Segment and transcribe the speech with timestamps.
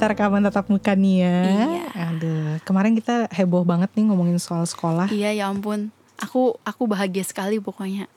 [0.00, 1.36] kita rekaman tatap muka nih ya.
[1.44, 1.84] Iya.
[2.08, 5.12] Aduh, kemarin kita heboh banget nih ngomongin soal sekolah.
[5.12, 5.92] Iya ya ampun.
[6.16, 8.08] Aku aku bahagia sekali pokoknya.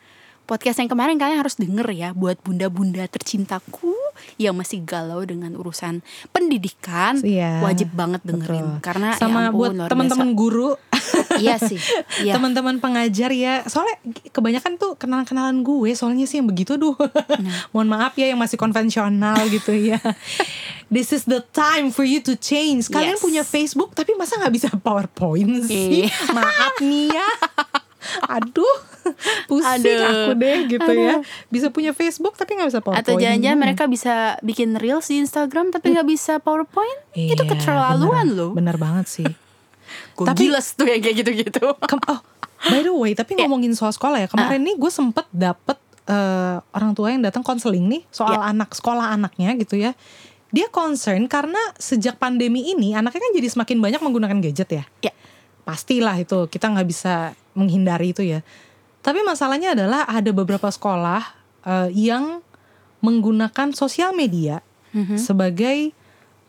[0.47, 3.91] Podcast yang kemarin kalian harus denger ya buat bunda-bunda tercintaku
[4.39, 5.99] yang masih galau dengan urusan
[6.31, 7.19] pendidikan.
[7.19, 8.83] Iya, Wajib banget dengerin Betul.
[8.83, 10.79] karena sama ya ampun, buat teman-teman guru,
[11.35, 11.79] Iya sih.
[12.21, 12.37] Iya.
[12.37, 13.65] teman-teman pengajar ya.
[13.65, 13.97] Soalnya
[14.29, 16.93] kebanyakan tuh kenalan-kenalan gue, soalnya sih yang begitu duh.
[16.95, 17.67] Nah.
[17.73, 19.97] Mohon maaf ya yang masih konvensional gitu ya.
[20.87, 22.87] This is the time for you to change.
[22.87, 23.21] Kalian Yes.
[23.21, 26.05] punya Facebook tapi masa nggak bisa PowerPoint sih?
[26.05, 26.13] Iya.
[26.37, 27.29] Maaf nih ya.
[28.27, 28.77] Aduh,
[29.47, 30.03] pusing Aduh.
[30.03, 31.23] aku deh gitu ya.
[31.47, 32.99] Bisa punya Facebook tapi nggak bisa PowerPoint.
[32.99, 36.99] Atau jangan-jangan mereka bisa bikin reels di Instagram tapi nggak bisa PowerPoint?
[37.15, 38.51] itu Iya, keterlaluan bener, loh.
[38.53, 39.27] Bener banget sih.
[40.13, 41.63] Gue Tapi- gila tuh yang kayak gitu-gitu.
[41.73, 42.19] Oh,
[42.63, 43.45] by the way, tapi Iya.
[43.45, 44.27] ngomongin soal sekolah ya.
[44.27, 44.65] Kemarin Ah.
[44.67, 48.51] nih gue sempet dapet eh, orang tua yang datang konseling nih soal Iya.
[48.51, 49.95] anak sekolah anaknya gitu ya.
[50.51, 54.83] Dia concern karena sejak pandemi ini anaknya kan jadi semakin banyak menggunakan gadget ya.
[55.01, 55.13] Ya.
[55.63, 58.43] Pastilah itu kita nggak bisa menghindari itu ya.
[58.99, 61.23] Tapi masalahnya adalah ada beberapa sekolah
[61.63, 62.43] eh, yang
[62.99, 64.59] menggunakan sosial media
[64.91, 65.15] Mhm.
[65.15, 65.95] sebagai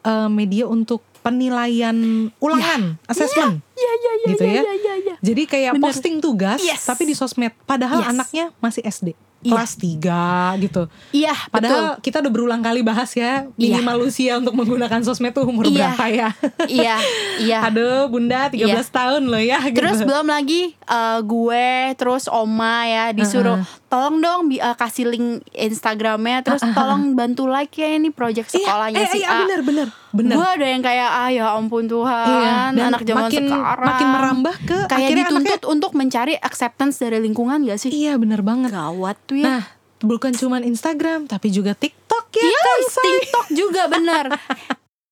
[0.04, 1.96] eh, media untuk penilaian
[2.36, 4.62] ulangan, assessment Iya iya iya gitu iya ya.
[4.62, 5.14] iya iya, iya.
[5.18, 5.84] Jadi kayak Bener.
[5.84, 6.84] posting tugas Yes.
[6.84, 7.56] tapi di sosmed.
[7.64, 8.10] Padahal Yes.
[8.12, 9.08] anaknya masih SD.
[9.40, 9.50] Iya.
[9.50, 10.20] Kelas 3
[10.58, 10.82] gitu.
[11.10, 13.76] Iya, Padahal kita udah berulang kali bahas ya Iya.
[13.76, 15.92] minimal usia untuk menggunakan sosmed tuh umur Iya.
[15.92, 16.28] berapa ya.
[16.64, 16.96] Iya,
[17.42, 17.58] iya.
[17.66, 19.80] Aduh, Bunda 13 tahun loh ya gitu.
[19.80, 26.40] Terus belum lagi eh, gue terus Oma ya disuruh tolong dong eh, kasih link Instagramnya
[26.40, 29.38] terus tolong bantu like ya ini project Iya, sekolahnya eh, si iya, A.
[29.44, 30.34] bener bener bener.
[30.34, 34.06] Gue ada yang kayak ah ya ampun Tuhan Iya, dan anak zaman makin sekarang makin
[34.08, 37.90] merambah ke kayak dituntut anaknya- untuk mencari acceptance dari lingkungan gak sih?
[37.90, 38.70] Iya bener banget.
[38.70, 39.46] Gawat tuh ya.
[39.50, 39.62] Nah,
[39.98, 43.04] bukan cuman Instagram tapi juga TikTok ya Iya, kan, Say?
[43.20, 44.24] TikTok juga bener.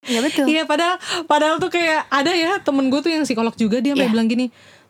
[0.02, 0.46] Iya betul.
[0.46, 4.02] Iya padahal padahal tuh kayak ada ya temen gue tuh yang psikolog juga dia sampai
[4.02, 4.10] Iya.
[4.10, 4.46] bilang gini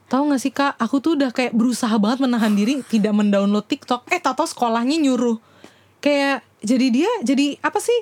[0.07, 4.09] tahu gak sih kak aku tuh udah kayak berusaha banget menahan diri tidak mendownload TikTok
[4.09, 5.37] eh tato sekolahnya nyuruh
[5.99, 7.93] kayak jadi dia jadi apa sih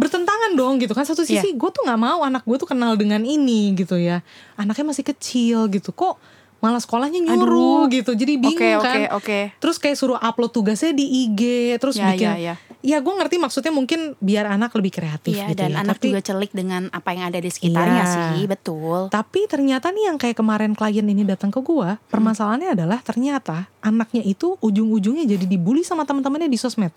[0.00, 3.20] bertentangan dong gitu kan satu sisi gue tuh nggak mau anak gue tuh kenal dengan
[3.20, 4.24] ini gitu ya
[4.56, 6.16] anaknya masih kecil gitu kok
[6.58, 7.92] malah sekolahnya nyuruh Aduh.
[7.92, 9.38] gitu jadi bingung Oke, kan oke, oke.
[9.56, 11.40] terus kayak suruh upload tugasnya di IG
[11.76, 12.54] terus Ya, bikin ya, ya.
[12.80, 16.06] ya gue ngerti maksudnya mungkin biar anak lebih kreatif Iya, gitu dan ya anak Tapi-
[16.06, 18.12] juga celik dengan apa yang ada di sekitarnya Iya.
[18.12, 19.08] sih, betul.
[19.08, 24.20] tapi ternyata nih yang kayak kemarin klien ini datang ke gua, permasalahannya adalah ternyata anaknya
[24.20, 26.92] itu ujung-ujungnya jadi dibully sama teman-temannya di sosmed.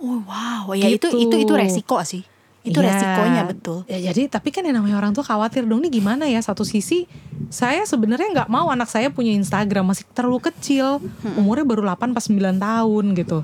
[0.00, 1.28] Oh wow, ya itu Gitu.
[1.28, 2.24] itu itu resiko sih.
[2.62, 2.94] Itu Iya.
[2.94, 3.78] resikonya betul.
[3.90, 7.10] Ya jadi tapi kan yang namanya orang tua khawatir dong nih gimana ya satu sisi
[7.50, 11.02] saya sebenarnya nggak mau anak saya punya Instagram masih terlalu kecil,
[11.34, 13.42] umurnya baru 8 pas 9 tahun gitu.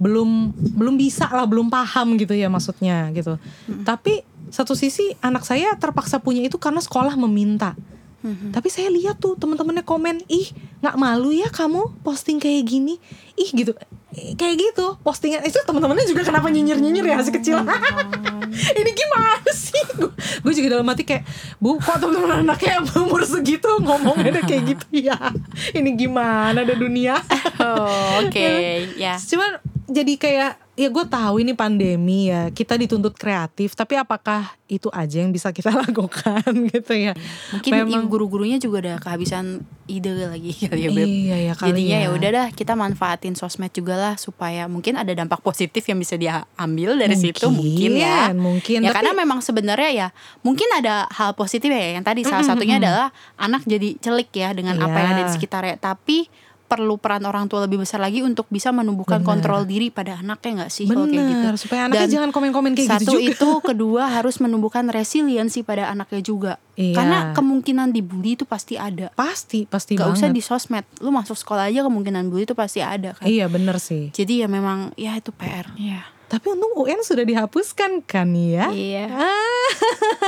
[0.00, 3.36] Belum belum bisa lah, belum paham gitu ya maksudnya gitu.
[3.84, 7.76] Tapi satu sisi anak saya terpaksa punya itu karena sekolah meminta.
[8.24, 10.48] Tapi saya lihat tuh teman-temannya komen, ih
[10.80, 12.96] nggak malu ya kamu posting kayak gini,
[13.36, 13.76] ih gitu,
[14.14, 17.56] kayak gitu postingan itu teman-temannya juga kenapa nyinyir nyinyir ya masih kecil.
[18.54, 19.82] Ini gimana sih?
[20.40, 21.26] Gue juga dalam hati kayak,
[21.58, 25.18] bu kok teman-teman anaknya yang umur segitu ngomongnya udah kayak gitu ya?
[25.74, 27.20] Ini gimana ada dunia?
[27.54, 28.50] Oh, oke,
[28.98, 29.14] ya.
[29.16, 34.90] Cuman jadi kayak ya gue tahu ini pandemi ya kita dituntut kreatif tapi apakah itu
[34.90, 37.14] aja yang bisa kita lakukan gitu ya
[37.52, 41.06] Mungkin ibu guru-gurunya juga udah kehabisan ide lagi kali ya, Beb.
[41.06, 42.02] Iya, ya kali Jadinya ya.
[42.02, 46.16] ya udah dah kita manfaatin sosmed juga lah supaya mungkin ada dampak positif yang bisa
[46.16, 48.34] dia ambil dari situ mungkin ya.
[48.34, 50.08] mungkin Ya Tapi- karena memang sebenarnya ya
[50.40, 54.74] mungkin ada hal positif ya yang tadi salah satunya adalah anak jadi celik ya dengan
[54.76, 55.34] apa yang ada di Iya.
[55.34, 55.76] sekitarnya.
[55.78, 56.26] Tapi
[56.64, 59.28] perlu peran orang tua lebih besar lagi untuk bisa menumbuhkan Bener.
[59.36, 61.40] kontrol diri pada anaknya nggak sih kalau kayak gitu.
[61.44, 63.30] Bener, supaya anaknya Dan jangan komen-komen kayak satu gitu juga.
[63.36, 66.52] itu, kedua harus menumbuhkan resiliensi pada anaknya juga.
[66.74, 66.96] Iya.
[66.96, 69.12] Karena kemungkinan dibully itu pasti ada.
[69.14, 72.80] pasti pasti Gak banget usah di sosmed, lu masuk sekolah aja kemungkinan bully itu pasti
[72.80, 73.28] ada kan.
[73.28, 75.68] iya bener sih Jadi ya memang ya itu PR.
[75.76, 76.13] Iya.
[76.34, 79.06] Tapi untung UN sudah dihapuskan kan ya Iya.
[79.06, 79.70] Ah.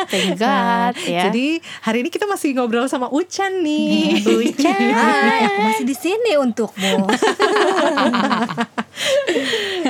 [0.06, 1.26] Thank Nah, God ya.
[1.26, 4.22] Jadi hari ini kita masih ngobrol sama Ucan nih.
[4.22, 4.86] Ucan.
[4.94, 7.10] Hai, aku masih di sini untukmu.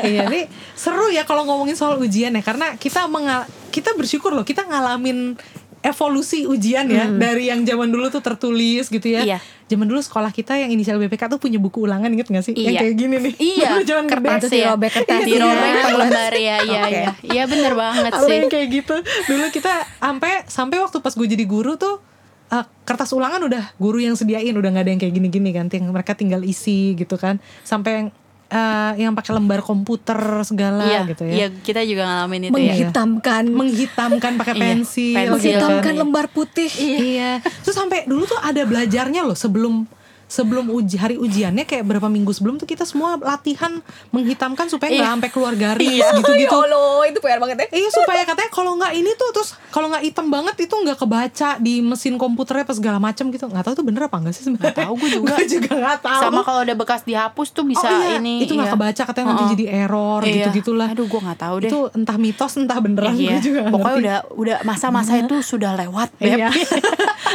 [0.06, 4.42] iya nih seru ya kalau ngomongin soal ujian ya karena kita mengal kita bersyukur loh
[4.42, 5.38] kita ngalamin
[5.86, 9.22] evolusi ujian ya dari yang zaman dulu tuh tertulis gitu ya.
[9.22, 9.30] Hmm.
[9.30, 9.38] Iya.
[9.66, 12.54] Zaman dulu sekolah kita yang inisial BPK tuh punya buku ulangan inget gak sih?
[12.54, 12.80] Yang Iya.
[12.82, 13.34] kayak gini nih.
[13.38, 14.50] Iya, zaman kertas ya.
[14.74, 15.26] dirobek kertasnya.
[15.26, 15.82] Dirobek Iya.
[15.82, 16.90] ke lembar ya, iya Oke.
[16.92, 17.10] iya.
[17.22, 18.30] Iya bener banget sih.
[18.32, 18.94] yang kayak gitu.
[19.26, 21.98] Dulu kita sampai sampai waktu pas gue jadi guru tuh
[22.46, 25.90] eh, kertas ulangan udah guru yang sediain udah nggak ada yang kayak gini-gini kan yang
[25.90, 28.06] mereka tinggal isi gitu kan sampai yang
[28.46, 31.34] eh, yang pakai lembar komputer segala Iya, gitu ya.
[31.34, 32.72] iya kita juga ngalamin itu ya.
[32.72, 35.26] Menghitamkan Menghitamkan pakai Iya, pensil, pensil.
[35.26, 35.70] gitu kan.
[35.72, 36.70] Menghitamkan lembar putih.
[36.70, 37.42] Iya.
[37.42, 39.86] Terus sampai dulu tuh ada belajarnya loh sebelum
[40.26, 43.78] sebelum uji hari ujiannya kayak berapa minggu sebelum tuh kita semua latihan
[44.10, 45.12] menghitamkan supaya nggak Iya.
[45.12, 46.50] sampai keluar garis Ya gitu-gitu.
[46.52, 47.66] Allah, itu PR banget ya.
[47.76, 51.50] Iya supaya katanya kalau nggak ini tuh terus kalau nggak hitam banget itu nggak kebaca
[51.58, 54.64] di mesin komputernya apa segala macam gitu nggak tahu itu bener apa enggak sih sebenarnya
[54.66, 55.26] Nggak tahu, gue juga.
[55.30, 58.18] Gue juga nggak tahu Sama kalau udah bekas dihapus tuh bisa oh, iya.
[58.18, 58.34] ini.
[58.40, 58.74] itu nggak iya.
[58.74, 60.32] kebaca katanya nanti Oh, jadi error Iya.
[60.34, 61.68] gitu gitulah Aduh gue nggak tahu deh.
[61.68, 63.30] itu entah mitos entah beneran Iya.
[63.30, 64.02] gue juga Pokoknya ngerti.
[64.02, 66.34] udah udah masa-masa itu sudah lewat, Beb.
[66.34, 66.50] iya.
[66.50, 66.74] itu itu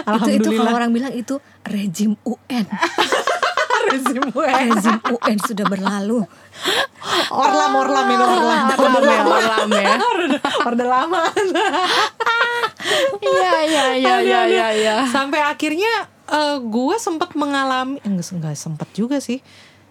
[0.02, 2.66] kalau Alhamdulillah orang bilang itu rejim UN.
[3.82, 4.46] rezim gue.
[4.72, 6.24] Rezim UN sudah berlalu.
[7.28, 9.96] orlam orlam ini orlam Orlam ya, orlam ya.
[10.70, 11.22] Orde lama
[13.22, 14.96] Iya iya iya iya iya iya.
[15.10, 15.90] Sampai akhirnya
[16.30, 19.42] eh, gue sempat mengalami enggak enggak sempat juga sih.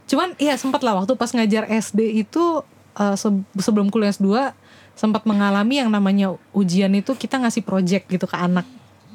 [0.06, 2.62] Cuman iya sempat lah waktu pas ngajar SD itu
[2.96, 4.55] eh, se- sebelum kuliah S2
[4.96, 8.64] sempat mengalami yang namanya ujian itu kita ngasih project gitu ke anak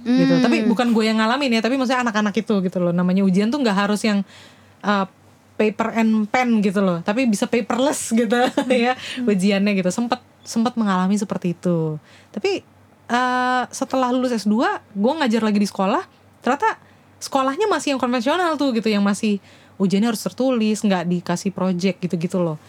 [0.05, 0.33] gitu.
[0.37, 0.43] Hmm.
[0.45, 2.93] Tapi bukan gue yang ngalamin ya, tapi maksudnya anak-anak itu gitu loh.
[2.93, 4.21] Namanya ujian tuh nggak harus yang
[4.85, 5.05] eh,
[5.57, 8.37] paper and pen gitu loh, tapi bisa paperless gitu
[8.85, 8.93] ya
[9.25, 9.89] ujiannya gitu.
[9.89, 11.97] Sempat sempat mengalami seperti itu.
[12.29, 12.61] Tapi
[13.09, 14.53] eh, setelah lulus S2,
[14.93, 16.05] gue ngajar lagi di sekolah,
[16.45, 16.77] ternyata
[17.17, 19.41] sekolahnya masih yang konvensional tuh gitu, yang masih
[19.81, 22.61] ujiannya harus tertulis, nggak dikasih project gitu-gitu loh.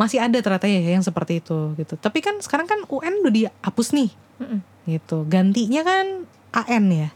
[0.00, 2.00] Masih ada ternyata ya yang seperti itu gitu.
[2.00, 4.10] Tapi kan sekarang kan UN udah dihapus nih,
[4.86, 5.26] gitu.
[5.26, 7.08] Gantinya kan AN ya,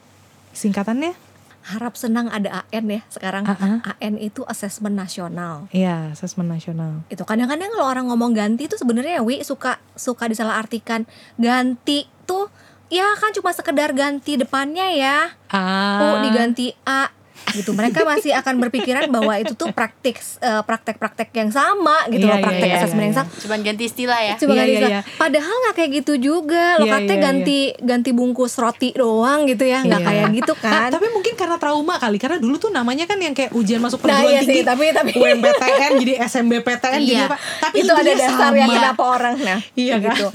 [0.53, 1.15] singkatannya?
[1.63, 3.47] Harap senang ada AN ya sekarang.
[3.47, 5.71] Ah, AN itu asesmen nasional.
[5.71, 7.07] Iya, asesmen nasional.
[7.07, 11.07] Itu kadang-kadang kalau orang ngomong ganti itu sebenarnya Wi suka suka disalahartikan.
[11.39, 12.51] Ganti tuh
[12.91, 15.39] ya kan cuma sekedar ganti depannya ya.
[15.55, 17.15] Ah, Oh, diganti A
[17.53, 17.71] gitu.
[17.73, 22.39] Mereka masih akan berpikiran bahwa itu tuh praktik eh, praktek-praktek yang sama gitu Iya, loh,
[22.39, 23.29] iya, praktek iya, asesmen iya, yang sama.
[23.37, 24.35] Cuman ganti istilah ya.
[24.37, 24.91] Coba Iya, ganti iya, istilah.
[24.93, 25.01] iya.
[25.17, 26.65] Padahal nggak kayak gitu juga.
[26.77, 30.09] Lo Iya, katanya iya, ganti ganti bungkus roti doang gitu ya, nggak Iya.
[30.09, 30.89] kayak gitu kan.
[30.93, 34.13] tapi mungkin karena trauma kali, karena dulu tuh namanya kan yang kayak ujian masuk Nah,
[34.13, 34.55] perguruan iya tinggi.
[34.55, 37.27] sih, tapi- tapi- UMPTN jadi SMBPTN jadi Iya.
[37.27, 37.37] apa?
[37.61, 38.57] Tapi itu ada dasar sama.
[38.57, 40.13] yang kenapa orang nah Iya kan?
[40.13, 40.27] gitu.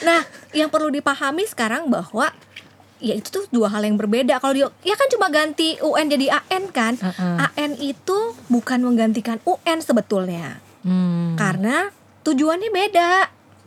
[0.00, 0.20] Nah,
[0.50, 2.32] yang perlu dipahami sekarang bahwa
[2.98, 4.38] ya itu tuh dua hal yang berbeda.
[4.38, 6.94] Kalau dia ya kan cuma ganti UN jadi AN kan.
[6.98, 7.48] Uh-uh.
[7.54, 10.58] AN itu bukan menggantikan UN sebetulnya.
[10.82, 11.34] Hmm.
[11.34, 11.90] Karena
[12.22, 13.10] tujuannya beda.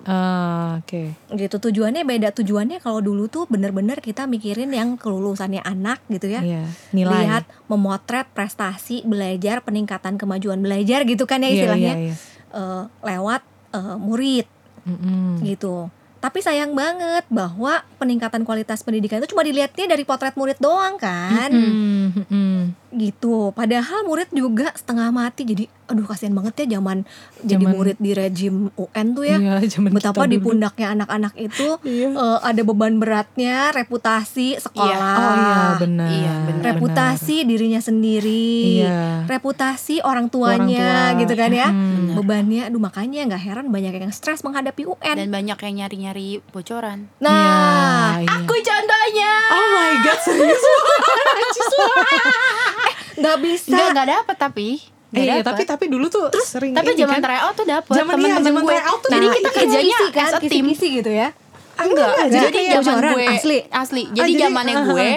[0.02, 1.14] Ah, Oke.
[1.30, 2.34] Gitu tujuannya beda.
[2.34, 6.42] Tujuannya kalau dulu tuh bener-bener kita mikirin yang kelulusannya anak gitu ya.
[6.42, 6.66] Iya.
[6.90, 7.30] Nilai.
[7.30, 11.94] Lihat memotret prestasi belajar, peningkatan kemajuan belajar gitu kan Iya, ya istilahnya.
[11.94, 12.16] iya, iya.
[12.52, 13.42] Eh, lewat
[13.78, 14.48] eh, murid
[14.90, 15.46] Mm-mm.
[15.46, 15.94] gitu.
[16.22, 21.50] Tapi sayang banget bahwa peningkatan kualitas pendidikan itu cuma dilihatnya dari potret murid doang kan,
[21.50, 22.62] Mm, mm.
[22.92, 23.52] Gitu.
[23.52, 25.44] Padahal murid juga setengah mati.
[25.44, 27.04] Jadi, aduh kasihan banget ya zaman
[27.42, 29.38] jadi murid di rejim UN tuh ya.
[29.38, 32.12] Iya, zaman Betapa di pundaknya anak-anak itu Iya.
[32.12, 36.08] eh, ada beban beratnya, reputasi sekolah, Oh iya benar.
[36.08, 36.64] Iya, benar.
[36.66, 39.26] reputasi dirinya sendiri, Iya.
[39.26, 41.20] reputasi orang tuanya, Orang tua.
[41.20, 41.68] gitu kan ya.
[41.70, 42.16] Mm.
[42.16, 45.16] Bebannya, aduh makanya nggak heran banyak yang stres menghadapi UN.
[45.18, 47.12] Dan banyak yang nyari-nyari bocoran.
[47.20, 48.36] Nah, Iya, iya.
[48.38, 49.34] Aku contohnya.
[49.50, 50.64] Oh my god serius
[53.22, 53.70] nggak bisa.
[53.72, 54.68] Enggak enggak dapet tapi.
[55.12, 55.46] Nggak Eh, iya, dapet.
[55.46, 57.22] tapi tapi dulu tuh sering tapi zaman kan.
[57.22, 58.72] tryout tuh dapet Zaman iya, temen-temen zaman gue.
[58.72, 59.36] tryout tuh Jadi dapet.
[59.36, 60.64] kita Nah, kerjanya kan, as a team.
[60.64, 61.28] kisi-kisi gitu ya.
[61.82, 63.58] Enggak, Enggak, jadi jadi zaman bocoran, gue asli.
[63.68, 64.04] asli.
[64.06, 64.90] Ah, Jadi zamannya uh-huh.
[64.94, 65.10] gue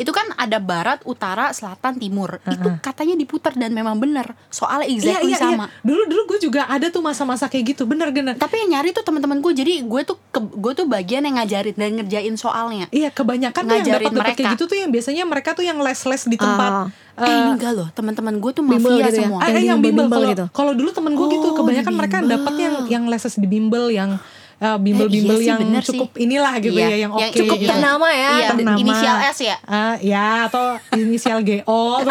[0.00, 2.38] itu kan ada barat, utara, selatan, timur.
[2.44, 4.32] Itu katanya diputar dan memang bener.
[4.48, 5.68] Soalnya exactly sama.
[5.82, 8.34] Dulu dulu gue juga ada tuh masa-masa kayak gitu, bener bener.
[8.38, 9.52] Tapi yang nyari tuh teman-teman gue.
[9.52, 12.86] Jadi gue tuh ke, gue tuh bagian yang ngajarin dan ngerjain soalnya.
[12.88, 14.52] Iya kebanyakan tuh yang dapat dapat kayak mereka.
[14.56, 16.70] gitu tuh yang biasanya mereka tuh yang les-les di tempat.
[16.72, 16.88] Ah.
[17.12, 19.28] eh enggak loh, teman-teman gue tuh mafia gitu ya?
[19.28, 19.44] semua.
[19.44, 20.44] Ah, Yang eh, yang bimbel bimbel kalau gitu.
[20.48, 23.84] kalau dulu temen gue gitu Oh, kebanyakan di mereka dapat yang yang les di bimbel
[23.92, 24.16] yang
[24.62, 25.88] eh, bimbel-bimbel Eh, iya sih, yang bener sih.
[25.92, 27.68] cukup inilah gitu Iya, ya yang oke yang cukup gitu.
[27.68, 28.30] ternama ya.
[28.32, 28.78] Iya, Ternama.
[28.78, 29.56] inisial S ya.
[29.64, 30.64] Ah, ya atau
[30.94, 31.82] inisial GO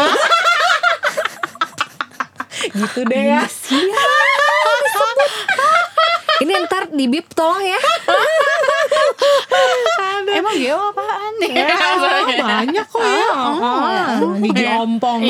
[2.72, 3.42] gitu deh ya.
[6.38, 7.78] Ini ntar di bip tolong ya.
[10.32, 11.52] Emang Geo apaan nih?
[11.54, 13.30] Eh, banyak kok ya.
[13.30, 15.22] Ah, Gigi ompong.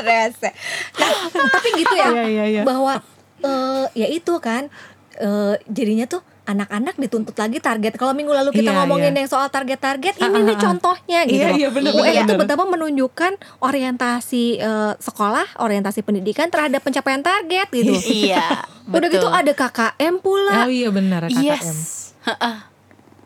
[0.00, 0.48] Rese.
[0.96, 1.10] Nah,
[1.50, 2.08] tapi gitu ya.
[2.08, 2.62] Iya, iya, iya.
[2.64, 3.04] Bahwa
[3.40, 4.72] eh, ya itu kan
[5.16, 7.94] eh, jadinya tuh anak-anak dituntut lagi target.
[7.94, 9.22] Kalau minggu lalu kita Iya, ngomongin iya.
[9.22, 10.60] yang soal target-target, Ah, ini ah, nih ah.
[10.60, 11.38] contohnya gitu.
[11.38, 11.58] Iya, loh.
[11.58, 17.70] iya, bener, UN bener, itu betapa menunjukkan orientasi eh, sekolah, orientasi pendidikan terhadap pencapaian target
[17.70, 17.94] gitu.
[18.02, 18.66] iya.
[18.90, 20.66] Udah gitu ada KKM pula.
[20.66, 21.38] Oh iya benar KKM.
[21.38, 21.70] Yes.
[22.26, 22.56] Heeh.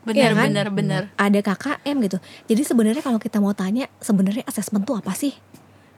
[0.05, 0.45] Iya Bener, kan?
[0.45, 1.03] bener, bener.
[1.17, 2.17] ada KKM gitu.
[2.45, 5.33] Jadi sebenarnya kalau kita mau tanya sebenarnya asesmen tuh apa sih?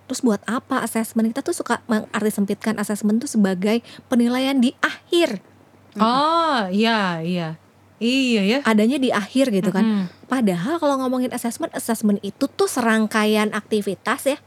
[0.07, 1.27] Terus buat apa assessment?
[1.35, 5.43] Kita tuh suka mengarti sempitkan assessment tuh sebagai penilaian di akhir.
[5.99, 7.49] Oh, iya, iya.
[7.97, 8.59] Iya ya.
[8.61, 9.81] Adanya di akhir gitu kan.
[9.81, 10.05] Mm-mm.
[10.25, 14.37] Padahal kalau ngomongin assessment, assessment itu tuh serangkaian aktivitas ya.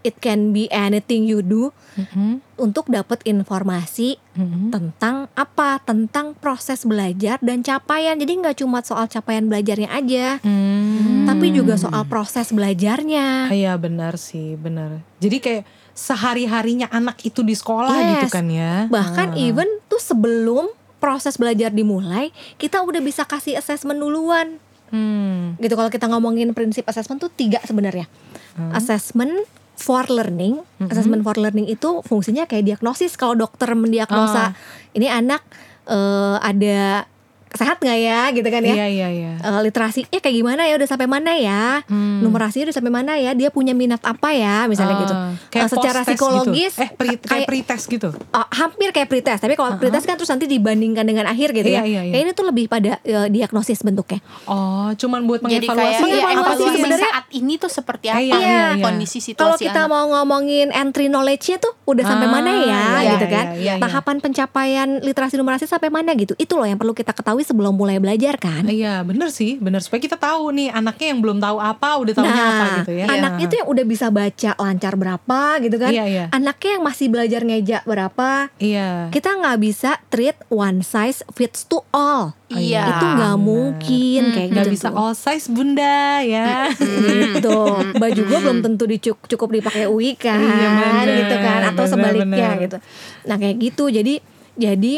[0.00, 2.38] It can be anything you do Mm-mm.
[2.54, 4.70] untuk dapat informasi Mm-mm.
[4.70, 5.78] tentang apa?
[5.78, 8.14] Tentang proses belajar dan capaian.
[8.14, 11.26] Jadi nggak cuma soal capaian belajarnya aja, Hmm.
[11.26, 13.50] tapi juga soal proses belajarnya.
[13.50, 15.02] Iya benar sih, benar.
[15.18, 15.62] Jadi kayak
[15.98, 18.10] sehari-harinya anak itu di sekolah Yes.
[18.22, 18.86] gitu kan ya.
[18.86, 19.42] Bahkan Ah.
[19.42, 20.70] even tuh sebelum
[21.02, 24.62] proses belajar dimulai, kita udah bisa kasih assessment duluan.
[24.94, 25.58] Hmm.
[25.58, 28.06] Gitu kalau kita ngomongin prinsip assessment tuh tiga sebenarnya.
[28.54, 28.70] Hmm.
[28.72, 29.42] Assessment
[29.74, 30.90] for learning, Mhm.
[30.90, 33.18] assessment for learning itu fungsinya kayak diagnosis.
[33.18, 34.58] Kalau dokter mendiagnosa Ah.
[34.94, 35.42] ini anak
[35.88, 37.08] eh, ada
[37.50, 38.74] sehat nggak ya, gitu kan ya?
[38.74, 39.32] Iya iya iya.
[39.38, 41.80] Eh, literasinya kayak gimana ya, udah sampai mana ya?
[41.84, 42.20] Hmm.
[42.20, 43.32] Numerasinya udah sampai mana ya?
[43.32, 45.14] Dia punya minat apa ya, misalnya Ah, gitu.
[45.48, 46.82] Kayak Eh, secara psikologis, gitu.
[46.82, 48.08] eh pre, kayak kayak- pretest gitu.
[48.10, 51.80] Oh, hampir kayak pretest, tapi kalau pretest kan terus nanti dibandingkan dengan akhir gitu Iya,
[51.80, 51.82] ya.
[51.84, 52.12] iya, iya.
[52.12, 54.20] Kayak ini tuh lebih pada eh, diagnosis bentuknya.
[54.44, 56.08] Oh, cuman buat Jadi kayak mengevaluasi.
[56.10, 58.82] ya, Mengevaluasi sebenarnya- saat ini tuh seperti apa Iya, iya, iya.
[58.82, 59.90] kondisi Kalau situasi kita anak.
[59.90, 63.46] mau ngomongin entry knowledge-nya tuh udah sampai Ah, mana ya iya, gitu iya, kan.
[63.54, 63.80] iya, iya.
[63.80, 66.34] Tahapan pencapaian literasi numerasi sampai mana gitu.
[66.36, 68.64] Itu loh yang perlu kita ketahui sebelum mulai belajar kan.
[68.64, 72.44] Iya, bener sih, bener supaya kita tahu nih anaknya yang belum tahu apa udah tahunya
[72.44, 73.06] apa gitu ya.
[73.06, 75.90] anaknya tuh yang udah bisa baca lancar berapa gitu kan.
[75.90, 76.24] Iya, iya.
[76.30, 78.48] Anaknya yang masih belajar ngeja berapa.
[78.56, 79.10] Iya.
[79.10, 82.32] Kita nggak bisa treat one size fits to all.
[82.48, 82.88] Iya.
[82.88, 84.74] Itu nggak mungkin kayak Nggak gitu.
[84.74, 86.72] bisa all size bunda ya.
[86.72, 87.58] gitu
[87.94, 91.92] baju gue belum tentu dicuk cukup dipakai UI kan Iya, bener, gitu kan atau bener,
[91.92, 92.62] sebaliknya bener.
[92.64, 92.76] gitu
[93.24, 94.14] nah kayak gitu jadi
[94.54, 94.92] jadi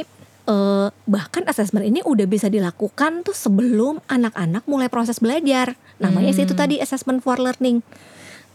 [0.50, 6.42] eh, bahkan asesmen ini udah bisa dilakukan tuh sebelum anak-anak mulai proses belajar namanya sih
[6.42, 6.60] itu Hmm.
[6.60, 7.86] tadi assessment for learning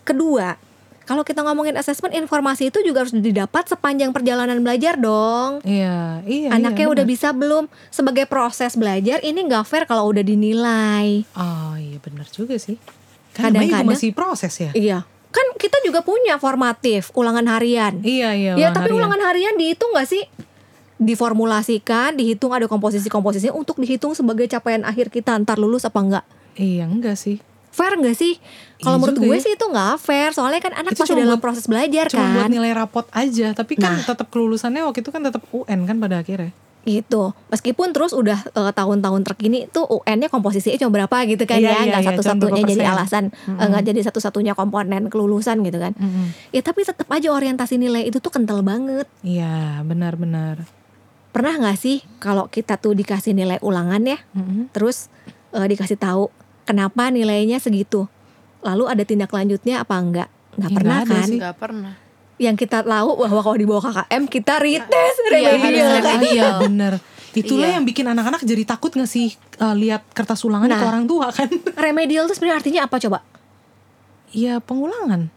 [0.04, 0.60] kedua
[1.06, 6.50] kalau kita ngomongin asesmen informasi itu juga harus didapat sepanjang perjalanan belajar dong Iya, iya.
[6.50, 7.14] anaknya iya, udah bener.
[7.14, 12.58] bisa belum sebagai proses belajar ini nggak fair kalau udah dinilai Oh iya benar juga
[12.58, 12.82] sih.
[13.32, 14.72] Kan Kadang-kadang- masih proses ya.
[14.72, 14.98] Iya.
[15.30, 18.00] Kan kita juga punya formatif, ulangan harian.
[18.00, 18.54] Iya iya.
[18.56, 18.98] ya, tapi harian.
[18.98, 20.24] ulangan harian dihitung gak sih?
[20.98, 26.26] Diformulasikan, dihitung ada komposisi-komposisi untuk dihitung sebagai capaian akhir kita ntar lulus apa enggak.
[26.54, 27.44] Iya enggak sih.
[27.70, 28.40] Fair gak sih?
[28.80, 29.44] Kalau Iya menurut juga gue ya.
[29.44, 32.24] sih itu nggak fair, soalnya kan anak Itu masih cuma dalam buat- proses belajar Cuma
[32.26, 32.50] buat kan.
[32.50, 34.04] nilai rapot aja, tapi kan Nah.
[34.06, 36.56] tetap kelulusannya waktu itu kan tetap UN kan pada akhirnya.
[36.82, 37.24] Gitu.
[37.50, 41.74] Meskipun terus udah eh, tahun-tahun terkini tuh UN-nya komposisinya cuma berapa gitu kan Iya, ya,
[41.74, 45.92] iya, nggak iya, satu-satunya cuma jadi alasan, eh, nggak jadi satu-satunya komponen kelulusan gitu kan.
[45.94, 46.32] Mm-mm.
[46.50, 49.10] Ya tapi tetap aja orientasi nilai itu tuh kental banget.
[49.20, 50.64] Iya benar-benar.
[51.36, 54.72] Pernah nggak sih kalau kita tuh dikasih nilai ulangan ya, Mm-mm.
[54.72, 55.12] terus
[55.52, 56.32] eh, dikasih tahu
[56.64, 58.08] kenapa nilainya segitu,
[58.62, 60.30] lalu ada tindak lanjutnya apa enggak?
[60.56, 61.28] Nggak Ya, pernah nggak ada kan?
[61.28, 61.38] sih.
[61.38, 61.94] nggak pernah
[62.36, 66.02] Yang kita tahu bahwa kalau di bawah KKM kita retest Iya, remedial kan?
[66.02, 66.32] remedial.
[66.34, 66.94] Iya bener.
[67.36, 67.76] Itulah Iya.
[67.76, 70.80] yang bikin anak-anak jadi takut gak sih uh, lihat kertas ulangan Nah.
[70.80, 71.52] ke orang tua kan?
[71.78, 73.20] Remedial itu sebenarnya artinya apa coba?
[74.32, 75.32] Iya pengulangan.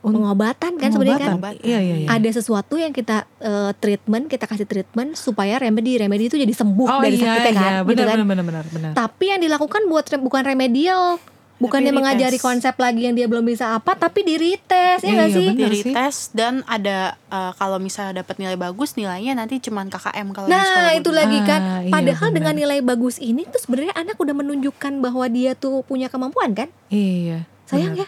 [0.00, 1.36] Pengobatan kan sebenarnya kan?
[1.58, 2.08] Iya iya iya.
[2.08, 6.86] Ada sesuatu yang kita eh, treatment, kita kasih treatment supaya remedi, remedi itu jadi sembuh
[6.88, 8.16] Oh dari iya sakitnya kan, iya gitu benar kan?
[8.16, 8.90] benar benar benar benar.
[8.94, 11.18] Tapi yang dilakukan buat re- bukan remedial,
[11.56, 11.98] bukannya retest.
[11.98, 15.36] mengajari konsep lagi yang dia belum bisa apa, tapi di retest ya Iya, nggak iya,
[15.36, 15.82] sih?
[15.82, 15.92] sih.
[15.92, 20.54] tes dan ada eh, kalau misalnya dapat nilai bagus nilainya nanti cuman KKM kalau di
[20.54, 22.36] sekolah Nah itu gue lagi kan, Ah, iya, padahal benar.
[22.38, 26.70] dengan nilai bagus ini tuh sebenarnya anak udah menunjukkan bahwa dia tuh punya kemampuan kan?
[26.88, 27.42] Iya.
[27.66, 28.06] Sayang ya,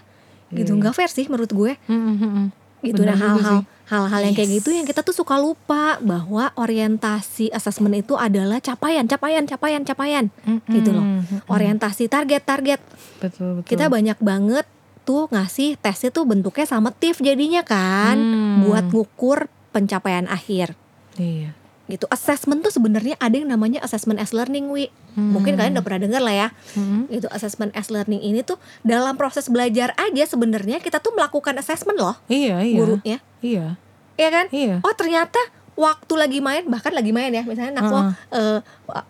[0.53, 0.79] gitu Iya.
[0.81, 1.73] nggak fair sih menurut gue.
[1.87, 2.51] Mm-mm.
[2.81, 7.51] gitu nah Benar hal-hal hal-hal yang kayak gitu yang kita tuh suka lupa bahwa orientasi
[7.51, 10.25] asesmen itu adalah capaian capaian capaian capaian
[10.67, 11.05] gitu loh
[11.47, 12.81] orientasi target target
[13.19, 13.69] Betul betul.
[13.69, 14.65] kita banyak banget
[15.03, 18.65] tuh ngasih tesnya tuh bentuknya summative jadinya kan Hmm.
[18.65, 20.73] buat ngukur pencapaian akhir
[21.15, 21.53] Iya.
[21.87, 25.33] gitu assessment tuh sebenarnya ada yang namanya assessment as learning wi Hmm.
[25.33, 27.09] mungkin kalian udah pernah dengar lah ya Mm-mm.
[27.09, 31.97] itu assessment as learning ini tuh dalam proses belajar aja sebenarnya kita tuh melakukan assessment
[31.97, 32.77] loh Iya iya.
[32.77, 33.67] gurunya Iya.
[34.15, 34.79] ya kan Iya.
[34.81, 35.41] oh ternyata
[35.73, 38.13] waktu lagi main bahkan lagi main ya misalnya anak lo Heeh.
[38.31, 38.59] eh,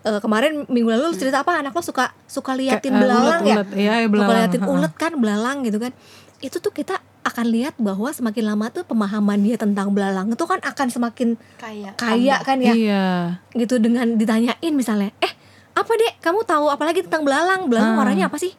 [0.07, 3.41] eh, kemarin minggu lalu lu cerita apa anak lo suka suka liatin Kayak, eh, belalang
[3.41, 4.37] ya ulet, Iya, iya suka belalang.
[4.37, 4.73] liatin heeh.
[4.73, 5.91] ulet kan belalang gitu kan
[6.39, 10.57] itu tuh kita akan lihat bahwa semakin lama tuh pemahaman dia tentang belalang itu kan
[10.59, 13.05] akan semakin kayak kaya kan ya Iya.
[13.53, 15.29] gitu dengan ditanyain misalnya eh
[15.71, 16.13] apa dek?
[16.19, 17.67] Kamu tahu apalagi tentang belalang?
[17.67, 17.99] Belalang Ah.
[17.99, 18.53] warnanya apa sih?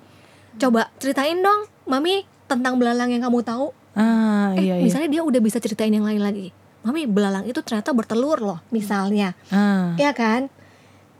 [0.54, 3.72] Coba ceritain dong mami tentang belalang yang kamu tahu.
[3.92, 4.84] Ah, eh iya iya.
[4.84, 6.48] misalnya dia udah bisa ceritain yang lain lagi.
[6.82, 9.36] Mami belalang itu ternyata bertelur loh misalnya.
[9.48, 9.92] Ah.
[9.96, 10.48] ya kan?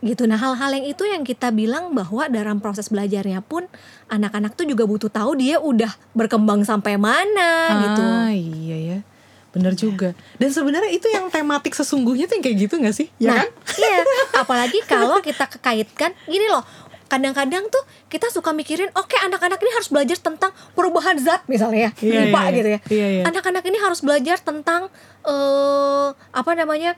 [0.03, 0.27] Gitu.
[0.27, 3.71] Nah hal-hal yang itu yang kita bilang bahwa dalam proses belajarnya pun
[4.09, 7.51] anak-anak tuh juga butuh tahu dia udah berkembang sampai mana
[7.87, 8.03] gitu.
[8.03, 8.99] Ah, iya ya.
[9.53, 10.17] Bener juga.
[10.41, 13.09] Dan sebenarnya itu yang tematik sesungguhnya tuh yang kayak gitu gak sih?
[13.21, 13.49] Ya nah kan?
[13.77, 13.97] iya
[14.43, 16.65] apalagi kalau kita kekaitkan gini loh
[17.13, 21.93] kadang-kadang tuh kita suka mikirin oke anak-anak ini harus belajar tentang perubahan zat misalnya ya
[22.01, 23.23] Iya, IPA iya, gitu ya iya, iya.
[23.29, 24.89] anak-anak ini harus belajar tentang
[25.29, 26.97] eh apa namanya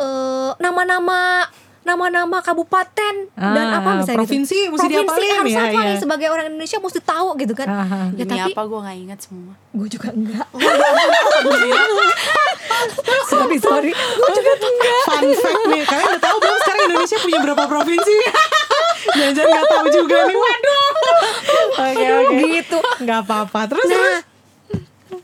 [0.00, 1.44] eh nama-nama
[1.90, 4.70] nama-nama kabupaten dan Ah, apa misalnya provinsi gitu.
[4.70, 5.82] mesti provinsi harus ya, iya.
[5.84, 8.06] nih sebagai orang Indonesia mesti tahu gitu kan Ah, ah.
[8.12, 10.46] ya Demi tapi apa gue gak inget semua gue juga enggak
[13.26, 17.38] sorry sorry gue juga enggak Fun fact nih, kalian udah tahu belum sekarang Indonesia punya
[17.40, 18.16] berapa provinsi?
[19.10, 20.36] Jangan-jangan gak tahu juga nih.
[20.36, 20.82] Waduh.
[21.80, 22.36] Oke oke.
[22.52, 23.60] gitu Gak apa-apa.
[23.66, 24.00] Terus terus.
[24.06, 24.20] Nah,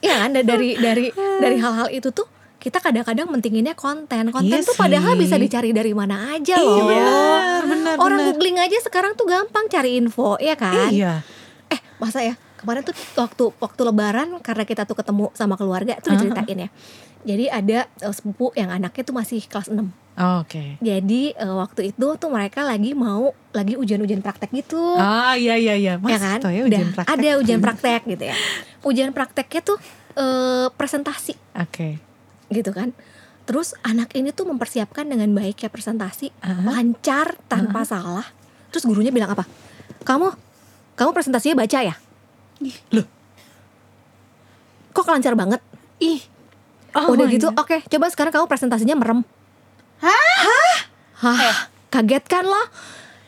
[0.00, 2.26] ya kan da- dari dari dari hal-hal itu tuh
[2.66, 4.34] kita kadang-kadang mentinginnya konten.
[4.34, 5.22] Konten Iya tuh padahal sih.
[5.22, 6.82] bisa dicari dari mana aja Iya loh.
[6.90, 10.90] benar, benar, Orang googling aja sekarang tuh gampang cari info, ya kan?
[10.90, 11.22] Iya.
[11.70, 12.34] Eh, masa ya?
[12.58, 16.68] Kemarin tuh waktu waktu lebaran karena kita tuh ketemu sama keluarga tuh diceritain ya.
[17.22, 19.86] Jadi ada eh, sepupu yang anaknya tuh masih kelas 6.
[20.42, 20.82] Oke.
[20.82, 24.98] Jadi eh, waktu itu tuh mereka lagi mau lagi ujian-ujian praktek gitu.
[24.98, 25.94] Ah iya iya iya.
[26.02, 26.38] Mas, ya kan?
[26.50, 27.14] ya ujian praktek.
[27.14, 28.34] ada ujian praktek gitu ya.
[28.82, 29.78] Ujian prakteknya tuh
[30.18, 32.05] eh, presentasi Oke.
[32.50, 32.92] Gitu kan.
[33.46, 36.66] Terus anak ini tuh mempersiapkan dengan baik ya presentasi, Aha.
[36.66, 38.26] lancar tanpa salah.
[38.74, 39.46] Terus gurunya bilang apa?
[40.02, 40.34] Kamu
[40.98, 41.94] kamu presentasinya baca ya?
[42.90, 43.06] Loh.
[44.90, 45.60] Kok lancar banget?
[46.02, 46.36] Ih
[46.96, 49.20] Oh Udah gitu, oke, coba sekarang kamu presentasinya merem.
[50.00, 51.36] Hah?
[51.36, 51.56] Eh.
[51.92, 52.62] Kaget kan lo?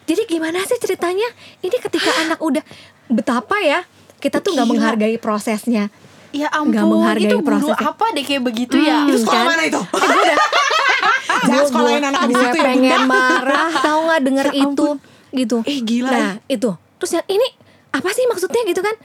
[0.09, 1.29] Jadi gimana sih ceritanya?
[1.61, 2.65] Ini ketika anak udah
[3.13, 3.85] betapa ya
[4.25, 5.93] kita tuh nggak menghargai prosesnya.
[6.31, 7.77] Ya Nggak ampun menghargai Itu prosesnya.
[7.81, 9.09] apa deh kayak begitu ya?
[9.09, 9.49] Itu sekolah kan?
[9.49, 9.81] mana itu?
[9.81, 10.39] Eh, gue udah.
[11.49, 13.71] Jangan sekolahin anak di situ ya, pengen marah.
[13.75, 14.87] Tahu nggak denger Ya itu?
[15.31, 15.57] gitu.
[15.63, 16.71] Eh, gila, nah itu.
[16.99, 17.49] Terus yang ini
[17.89, 18.97] apa sih maksudnya gitu kan?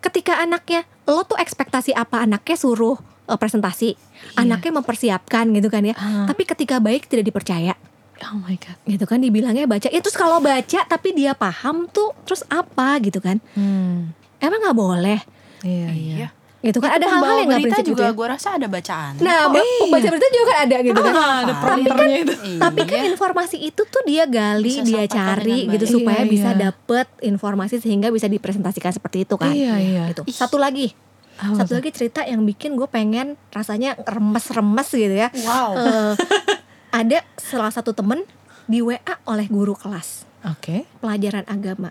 [0.00, 2.22] Ketika anaknya lo tuh ekspektasi apa?
[2.22, 3.94] Anaknya suruh eh, presentasi.
[4.34, 5.94] Anaknya mempersiapkan gitu kan ya.
[5.94, 6.26] Ah.
[6.26, 7.74] tapi ketika baik tidak dipercaya.
[8.22, 8.78] Oh my god.
[8.86, 9.86] gitu kan dibilangnya baca.
[9.86, 13.42] Ya terus kalau baca tapi dia paham tuh terus apa gitu kan?
[13.54, 14.14] Hmm.
[14.38, 15.18] emang nggak boleh?
[15.62, 16.16] Iya iya.
[16.16, 16.28] Iya
[16.62, 18.12] gitu kan ada hal-hal yang nggak berita prinsip gitu juga ya.
[18.14, 19.86] gue rasa ada bacaan nah ba- iya.
[19.88, 22.34] baca berita juga kan ada gitu kan ada prompternya itu.
[22.62, 23.10] Tapi kan Iya.
[23.10, 26.58] informasi itu tuh dia gali, Bisa dia cari gitu supaya Iya, bisa iya.
[26.64, 29.50] dapet informasi sehingga bisa dipresentasikan seperti itu kan.
[29.50, 30.02] Iya, iya.
[30.08, 30.22] Gitu.
[30.28, 30.94] Satu lagi,
[31.34, 35.28] Apa satu lagi cerita yang bikin gue pengen rasanya remes-remes gitu ya.
[35.40, 36.12] Wow Eh,
[37.00, 38.22] ada salah satu temen
[38.64, 40.86] di WA oleh guru kelas Oke.
[40.98, 41.90] pelajaran agama.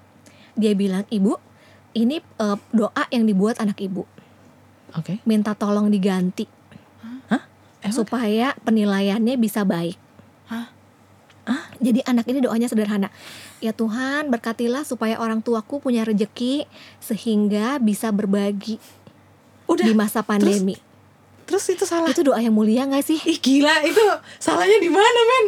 [0.54, 1.36] Dia bilang ibu,
[1.92, 4.08] ini eh, doa yang dibuat anak ibu,
[4.98, 5.24] Oke.
[5.24, 6.46] minta tolong diganti
[7.32, 7.44] Hah?
[7.82, 7.96] Emang?
[7.96, 9.96] supaya penilaiannya bisa baik.
[10.52, 10.82] Hah?
[11.82, 13.10] Jadi anak ini doanya sederhana.
[13.58, 16.70] Ya Tuhan, berkatilah supaya orang tuaku punya rejeki
[17.02, 18.78] sehingga bisa berbagi
[19.66, 19.82] Udah.
[19.82, 20.78] di masa pandemi.
[21.50, 22.14] Terus itu salah.
[22.14, 23.18] Itu doa yang mulia gak sih?
[23.26, 24.06] Ih gila itu
[24.38, 25.46] salahnya di mana men?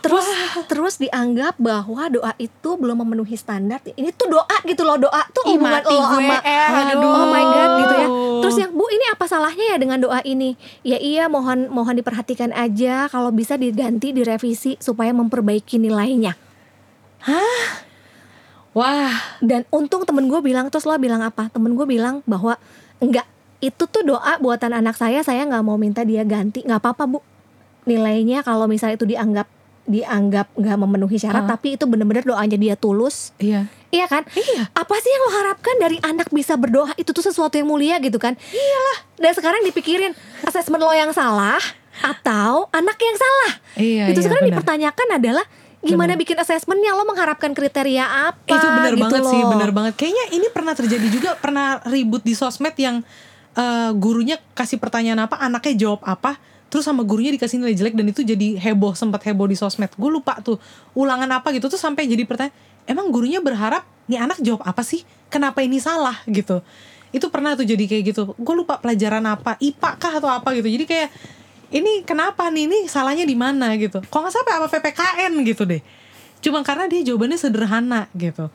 [0.00, 0.26] Terus
[0.64, 3.84] terus dianggap bahwa doa itu belum memenuhi standar.
[3.84, 7.12] Ini tuh doa gitu loh, doa tuh Ih, hubungan lo sama eh, aduh.
[7.12, 8.08] Oh my god gitu ya.
[8.40, 10.56] Terus yang Bu ini apa salahnya ya dengan doa ini?
[10.80, 16.32] Ya iya mohon mohon diperhatikan aja kalau bisa diganti direvisi supaya memperbaiki nilainya.
[18.72, 19.12] Wah.
[19.44, 21.52] Dan untung temen gue bilang terus lo bilang apa?
[21.52, 22.56] Temen gue bilang bahwa
[23.04, 23.28] enggak
[23.60, 27.20] itu tuh doa buatan anak saya saya nggak mau minta dia ganti nggak apa-apa bu
[27.84, 29.44] nilainya kalau misalnya itu dianggap
[29.90, 31.48] dianggap nggak memenuhi syarat Ah.
[31.50, 33.66] tapi itu bener-bener doanya dia tulus Iya.
[33.90, 34.70] iya kan Iya.
[34.70, 38.16] apa sih yang lo harapkan dari anak bisa berdoa itu tuh sesuatu yang mulia gitu
[38.16, 41.58] kan iyalah dan sekarang dipikirin asesmen lo yang salah
[42.00, 44.52] atau anak yang salah Iya, itu iya, sekarang benar.
[44.56, 45.44] dipertanyakan adalah
[45.80, 49.32] gimana bikin asesmennya lo mengharapkan kriteria apa itu benar gitu banget loh.
[49.32, 49.92] sih, benar banget.
[49.96, 53.00] Kayaknya ini pernah terjadi juga, pernah ribut di sosmed yang
[53.50, 56.36] eh, gurunya kasih pertanyaan apa, anaknya jawab apa,
[56.70, 59.90] terus sama gurunya dikasih nilai jelek dan itu jadi heboh, sempat heboh di sosmed.
[59.98, 60.56] Gue lupa tuh
[60.94, 62.54] ulangan apa gitu tuh sampai jadi pertanyaan,
[62.86, 65.02] emang gurunya berharap nih anak jawab apa sih?
[65.26, 66.62] Kenapa ini salah gitu?
[67.10, 68.22] Itu pernah tuh jadi kayak gitu.
[68.38, 70.70] Gue lupa pelajaran apa, IPA kah atau apa gitu.
[70.70, 71.08] Jadi kayak
[71.70, 72.70] ini kenapa nih?
[72.70, 73.98] Ini salahnya di mana gitu?
[73.98, 75.82] Kok nggak sampai apa PPKN gitu deh.
[76.38, 78.46] Cuma karena dia jawabannya sederhana gitu.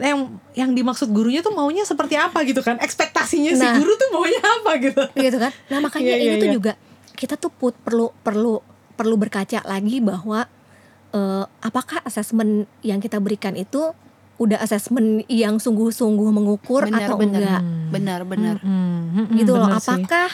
[0.00, 2.80] Yang yang dimaksud gurunya tuh maunya seperti apa gitu kan?
[2.80, 3.76] Ekspektasinya si Nah.
[3.76, 5.02] guru tuh maunya apa gitu.
[5.14, 6.56] gitu kan nah makanya Iya, iya, ini tuh iya.
[6.56, 6.72] juga
[7.20, 8.64] kita tuh put, perlu perlu
[8.96, 10.48] perlu berkaca lagi bahwa
[11.12, 13.92] eh, apakah asesmen yang kita berikan itu
[14.40, 17.36] udah asesmen yang sungguh-sungguh mengukur Benar, atau benar.
[17.36, 19.92] enggak Benar benar Hmm, hmm, gitu loh bener sih.
[20.00, 20.28] apakah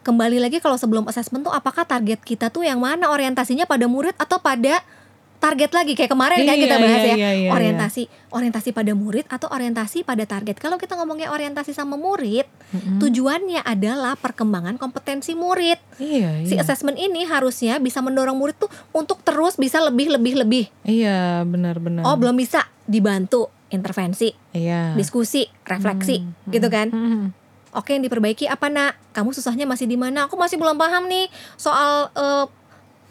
[0.00, 4.16] kembali lagi kalau sebelum asesmen tuh apakah target kita tuh yang mana orientasinya pada murid
[4.16, 4.80] atau pada
[5.42, 8.94] target lagi kayak kemarin kan Iya, kita bahas iya, ya iya, iya, orientasi orientasi pada
[8.94, 12.46] murid atau orientasi pada target kalau kita ngomongnya orientasi sama murid
[12.96, 16.62] tujuannya adalah perkembangan kompetensi murid Iya, si iya.
[16.62, 22.06] assessment ini harusnya bisa mendorong murid tuh untuk terus bisa lebih lebih lebih Iya, benar-benar.
[22.06, 24.94] oh belum bisa dibantu intervensi Iya.
[24.94, 27.26] diskusi refleksi Hmm, gitu kan Hmm.
[27.72, 29.00] Oke yang diperbaiki apa nak?
[29.16, 30.28] Kamu susahnya masih di mana?
[30.28, 31.24] Aku masih belum paham nih
[31.56, 32.44] soal eh,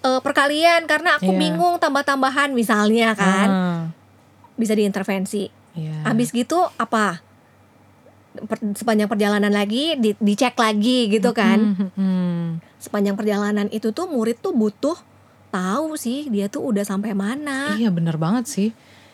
[0.01, 1.39] eh, perkalian karena aku Iya.
[1.39, 3.81] bingung tambah-tambahan misalnya kan Ah,
[4.53, 5.47] bisa diintervensi.
[5.71, 6.03] Iya.
[6.03, 7.21] Habis gitu apa?
[8.31, 11.75] Per- sepanjang perjalanan lagi di- dicek lagi gitu kan.
[11.75, 12.43] Hmm, hmm.
[12.77, 14.95] Sepanjang perjalanan itu tuh murid tuh butuh
[15.49, 17.75] tahu sih dia tuh udah sampai mana.
[17.75, 18.69] Iya bener banget sih.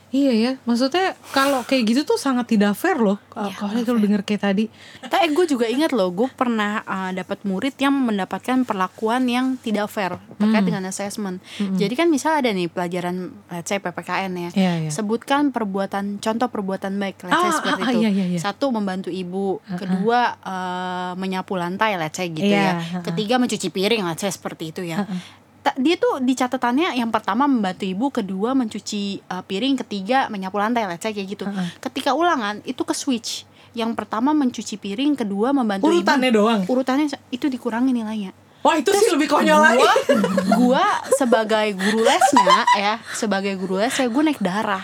[0.07, 3.19] Iya ya, maksudnya kalau kayak gitu tuh sangat tidak fair loh.
[3.27, 4.65] Kalau Iya, kalau denger kayak tadi.
[5.01, 9.87] Tapi gue juga ingat loh, gue pernah uh, dapat murid yang mendapatkan perlakuan yang tidak
[9.87, 10.65] fair terkait Hmm.
[10.65, 11.43] dengan assessment.
[11.59, 13.15] Jadi kan misal ada nih pelajaran,
[13.47, 14.89] let's say PPKN ya, Iya iya.
[14.89, 17.99] sebutkan perbuatan, contoh perbuatan baik, let's say Ah, seperti ah, ah, itu.
[17.99, 18.39] iya, iya, iya.
[18.39, 22.71] Satu membantu ibu, kedua uh, menyapu lantai, let's say gitu Iya, ya.
[22.71, 23.03] ah, ah.
[23.03, 25.03] Ketiga mencuci piring, let's say seperti itu ya.
[25.03, 25.19] Ah, ah.
[25.19, 30.61] Ta- Dia tuh di catatannya yang pertama membantu ibu, kedua mencuci uh, piring, ketiga menyapu
[30.61, 31.43] lantai, let's say kayak gitu.
[31.43, 31.69] Ah, ah.
[31.83, 33.43] Ketika ulangan itu ke switch.
[33.75, 36.37] Yang pertama mencuci piring, kedua membantu Urutannya ibu.
[36.41, 36.61] doang.
[36.65, 38.31] Urutannya itu dikurangi nilainya.
[38.65, 39.79] Wah itu sih lebih konyol lagi.
[39.79, 39.93] Gua,
[40.59, 44.81] gua sebagai guru lesnya ya, sebagai guru les ya gue naik darah.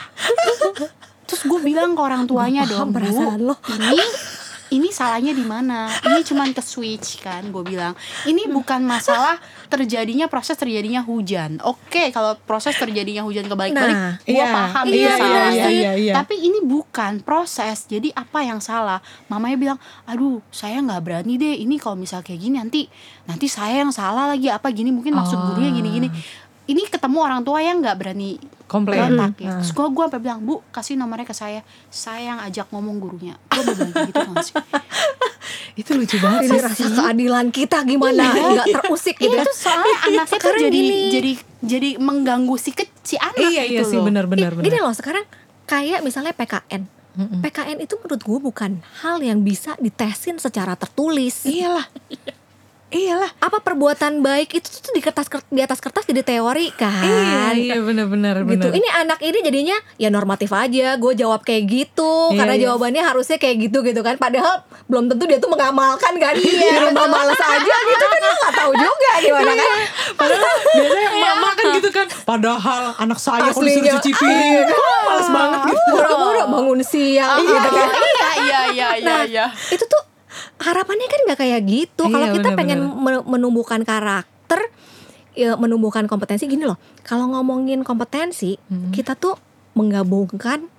[1.26, 4.06] Terus gue bilang ke orang tuanya dong, bu, perasaan lo." ini
[4.74, 5.86] ini salahnya di mana?
[6.02, 7.94] Ini cuman ke switch kan, gue bilang.
[8.26, 9.38] Ini bukan masalah
[9.70, 11.62] terjadinya proses terjadinya hujan.
[11.62, 15.48] Oke, kalau proses terjadinya hujan kebalik-balik, Nah, gue iya, paham iya, ini iya, salah.
[15.54, 16.14] iya, iya, iya.
[16.18, 17.86] Tapi ini bukan proses.
[17.86, 18.98] Jadi apa yang salah?
[19.30, 21.56] Mamanya bilang, aduh, saya nggak berani deh.
[21.62, 22.82] Ini kalau misal kayak gini nanti
[23.24, 25.54] nanti saya yang salah lagi apa gini mungkin maksud Oh.
[25.54, 26.10] gurunya gini-gini.
[26.64, 29.14] Ini ketemu orang tua yang nggak berani Komplain.
[29.14, 29.30] ya.
[29.30, 29.34] Hmm.
[29.60, 31.62] Terus gue gue sampai bilang, bu kasih nomornya ke saya.
[31.88, 33.38] Saya yang ajak ngomong gurunya.
[33.48, 34.56] Gue udah bilang gitu kan sih.
[35.76, 36.62] Itu lucu banget Ini sih.
[36.62, 38.24] rasa keadilan kita gimana?
[38.26, 38.44] Iya.
[38.54, 39.34] Nggak terusik gitu.
[39.34, 41.02] Itu soalnya anaknya tuh Sekarang jadi gini.
[41.10, 44.06] jadi jadi mengganggu si ke, si anak Iya iya gitu sih loh.
[44.06, 44.84] benar-benar Gini benar.
[44.84, 45.26] loh sekarang
[45.64, 46.82] kayak misalnya PKN.
[47.14, 47.40] Mm-mm.
[47.42, 51.46] PKN itu menurut gue bukan hal yang bisa ditesin secara tertulis.
[51.46, 51.86] Iyalah.
[52.94, 53.32] Iyalah.
[53.42, 57.02] Apa perbuatan baik itu tuh di kertas di atas kertas jadi teori kan?
[57.02, 58.70] Iya iya benar-benar gitu.
[58.70, 58.78] benar.
[58.78, 60.94] Ini anak ini jadinya ya normatif aja.
[60.96, 62.62] Gue jawab kayak gitu Iya, karena iya.
[62.70, 64.16] jawabannya harusnya kayak gitu gitu kan.
[64.16, 66.38] Padahal belum tentu dia tuh mengamalkan kan.
[66.38, 69.78] Di rumah males aja gitu kan lo nggak tahu juga gimana kan.
[70.14, 72.06] Padahal biasanya mama kan gitu kan.
[72.24, 74.68] Padahal anak saya kalau disuruh cuci piring,
[75.04, 75.82] males banget gitu.
[75.92, 77.90] Boro-boro bangun siang gitu kan.
[77.90, 79.46] Iya iya iya iya Nah, iya.
[79.68, 80.02] itu tuh
[80.58, 82.04] harapannya kan nggak kayak gitu.
[82.06, 82.60] Kalau Iya, kita benar-benar.
[82.60, 84.60] pengen men- menumbuhkan karakter,
[85.34, 86.78] ya, menumbuhkan kompetensi gini loh.
[87.02, 88.90] Kalau ngomongin kompetensi, Hmm.
[88.90, 89.36] kita tuh
[89.74, 90.70] menggabungkan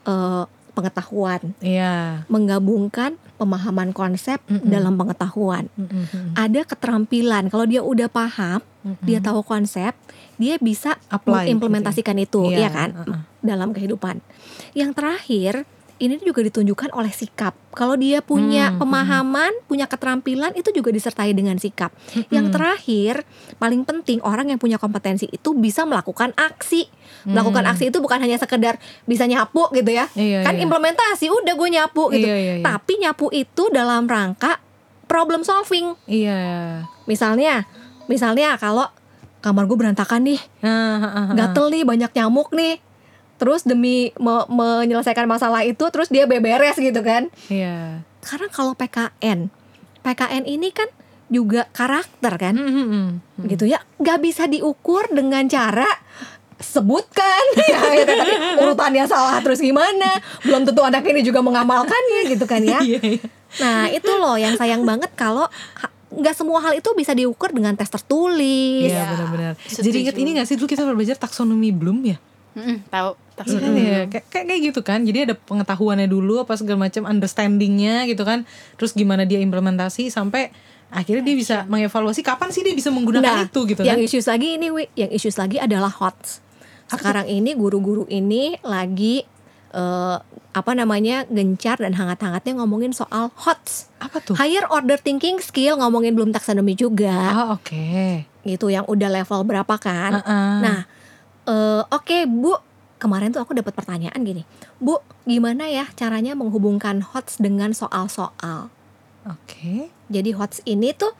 [0.00, 2.24] eh, pengetahuan, Iya.
[2.26, 4.64] menggabungkan pemahaman konsep Mm-mm.
[4.64, 5.68] dalam pengetahuan.
[5.74, 6.32] Mm-mm.
[6.32, 7.48] Ada keterampilan.
[7.48, 8.96] Kalau dia udah paham, Mm-mm.
[9.02, 9.92] dia tahu konsep,
[10.36, 13.20] dia bisa Apply mengimplementasikan itu, Iya, ya kan, uh-uh.
[13.40, 14.24] dalam kehidupan.
[14.72, 15.52] Yang terakhir,
[16.00, 17.52] ini juga ditunjukkan oleh sikap.
[17.76, 21.92] Kalau dia punya Hmm, pemahaman, punya keterampilan, itu juga disertai dengan sikap.
[22.32, 23.14] Yang terakhir,
[23.60, 26.88] paling penting orang yang punya kompetensi itu bisa melakukan aksi.
[27.28, 27.72] Melakukan Hmm.
[27.76, 30.08] aksi itu bukan hanya sekedar bisa nyapu gitu ya.
[30.16, 30.64] Iya, kan iya.
[30.64, 32.26] implementasi, udah gue nyapu gitu.
[32.26, 32.64] Iya, iya, iya.
[32.64, 34.56] Tapi nyapu itu dalam rangka
[35.04, 35.94] problem solving.
[36.08, 36.40] Iya.
[37.04, 37.68] Misalnya,
[38.08, 38.88] misalnya kalau
[39.44, 41.32] kamar gue berantakan nih, ha, ha, ha.
[41.36, 42.80] gatel nih, banyak nyamuk nih.
[43.40, 47.32] Terus demi me- menyelesaikan masalah itu, terus dia beberes gitu kan.
[47.48, 48.04] Iya.
[48.20, 49.48] Karena kalau PKN,
[49.98, 50.92] PKN ini kan
[51.26, 53.22] juga karakter kan, Mm-mm.
[53.46, 55.88] gitu ya, nggak bisa diukur dengan cara
[56.58, 58.28] sebutkan ya, gitu kan.
[58.60, 63.22] urutannya salah terus gimana belum tentu anak ini juga mengamalkannya gitu kan ya Iya, iya.
[63.56, 65.48] Nah itu loh yang sayang banget kalau
[66.10, 68.86] nggak semua hal itu bisa diukur dengan tes tertulis.
[68.86, 69.52] Iya benar-benar.
[69.62, 72.18] Jadi inget ini gak sih dulu kita belajar taksonomi Bloom ya?
[72.50, 73.14] Mm-mm, tahu
[73.46, 73.64] Iya tahu.
[73.64, 75.00] kan ya, kayak, kayak gitu kan.
[75.04, 78.44] Jadi ada pengetahuannya dulu apa segala macam understandingnya gitu kan.
[78.76, 80.52] Terus gimana dia implementasi sampai
[80.90, 84.06] akhirnya dia bisa mengevaluasi kapan sih dia bisa menggunakan itu gitu yang kan.
[84.10, 86.42] issues lagi ini, Wi, yang issues lagi adalah HOTS.
[86.90, 89.22] Sekarang ini guru-guru ini lagi
[89.70, 90.18] eh,
[90.50, 93.86] apa namanya gencar dan hangat-hangatnya ngomongin soal HOTS.
[94.02, 94.34] Apa tuh?
[94.34, 98.26] Higher order thinking skill ngomongin belum taksonomi juga, Ah oke.
[98.42, 100.18] gitu yang udah level berapa kan?
[100.58, 100.90] Nah,
[101.46, 102.58] eh, oke Bu,
[103.00, 104.44] kemarin tuh aku dapat pertanyaan gini,
[104.76, 108.68] Bu, gimana ya caranya menghubungkan HOTS dengan soal-soal?
[109.24, 109.88] Oke.
[110.12, 111.16] Jadi HOTS ini tuh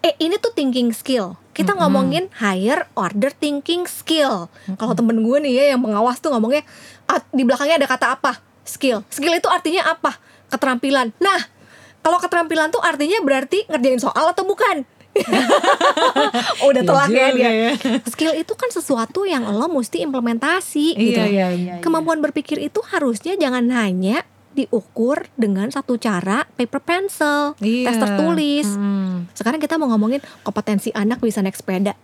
[0.00, 1.36] eh ini tuh thinking skill.
[1.52, 4.48] Kita ngomongin higher order thinking skill.
[4.78, 6.64] Kalau temen gue nih ya yang pengawas tuh ngomongnya
[7.04, 8.40] "Ah, di belakangnya ada kata apa?
[8.64, 9.04] Skill.
[9.12, 10.16] Skill itu artinya apa?
[10.48, 11.12] Keterampilan.
[11.20, 11.40] Nah
[12.00, 14.88] kalau keterampilan tuh artinya berarti ngerjain soal atau bukan
[16.68, 17.72] udah Iya telak ya dia ya.
[18.06, 21.74] skill itu kan sesuatu yang lo mesti implementasi gitu Iya, iya, iya.
[21.80, 27.86] kemampuan berpikir itu harusnya jangan hanya diukur dengan satu cara paper pencil Iya.
[27.86, 29.30] tes tertulis Hmm.
[29.32, 31.94] sekarang kita mau ngomongin kompetensi anak bisa naik sepeda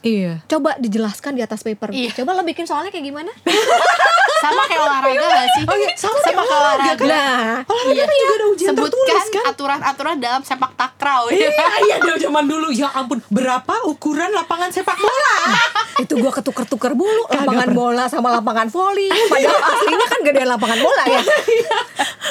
[0.00, 0.32] Iya.
[0.44, 2.10] coba dijelaskan di atas paper Iya.
[2.14, 3.32] coba lo bikin soalnya kayak gimana
[4.38, 8.16] sama kayak olahraga gak sih Oh iya, sama kayak kayak olahraga olahraga nah Olahraga kan
[8.16, 9.42] juga ada ujian sebutkan tertulis kan?
[9.48, 11.50] aturan-aturan dalam sepak takraw Iya,
[11.84, 12.68] iya dari zaman dulu.
[12.70, 15.34] Ya ampun, berapa ukuran lapangan sepak bola?
[16.02, 17.74] itu gua ketuker-tuker bulu lapangan pernah.
[17.76, 21.20] bola sama lapangan voli padahal aslinya kan gedean lapangan bola ya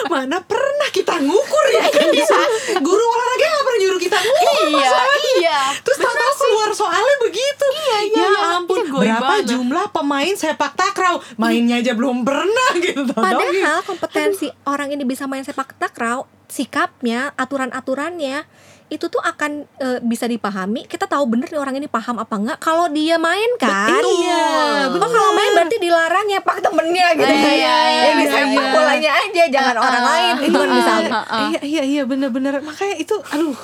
[0.08, 2.08] Mana pernah kita ngukur ya kan?
[2.08, 4.68] Disuruh- Guru olahraga nggak pernah nyuruh kita ngukur.
[4.70, 4.92] iya
[5.36, 7.57] iya Terus tahu keluar soalnya begitu.
[7.60, 8.42] Iya, iya, ya iya.
[8.56, 9.50] ampun, goib berapa banget.
[9.50, 11.18] jumlah pemain sepak takraw?
[11.36, 13.08] Mainnya aja belum pernah gitu.
[13.08, 13.64] Tahu-tahu gitu.
[13.64, 18.46] Padahal kompetensi orang ini bisa main sepak takraw, sikapnya, aturan-aturannya
[18.88, 20.84] itu tuh akan e, bisa dipahami.
[20.84, 24.00] Kita tahu bener nih orang ini paham apa enggak kalau dia main kan.
[24.00, 24.24] Betul.
[24.24, 24.48] Iya,
[24.88, 25.10] Oh, bener.
[25.10, 27.28] kalau main berarti dilarang nyepak temennya gitu.
[27.28, 28.72] Iya, iya, Ya, di iya, iya.
[28.72, 30.34] bolanya aja, jangan orang lain.
[30.42, 31.10] Itu kan misalnya.
[31.20, 31.50] ah.
[31.50, 32.64] Iya, iya, iya, bener-bener.
[32.64, 33.60] Makanya itu, aduh,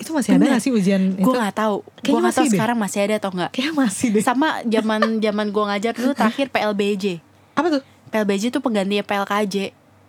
[0.00, 0.50] itu masih ada Bener.
[0.50, 1.20] nggak sih ujian itu?
[1.20, 2.56] gue nggak tahu gue Kayaknya nggak tahu masih deh.
[2.56, 4.22] sekarang masih ada atau enggak Kayaknya masih deh.
[4.22, 7.04] sama zaman zaman gue ngajar dulu terakhir PLBJ
[7.52, 7.82] Apa tuh?
[8.08, 9.54] PLBJ itu penggantinya PLKJ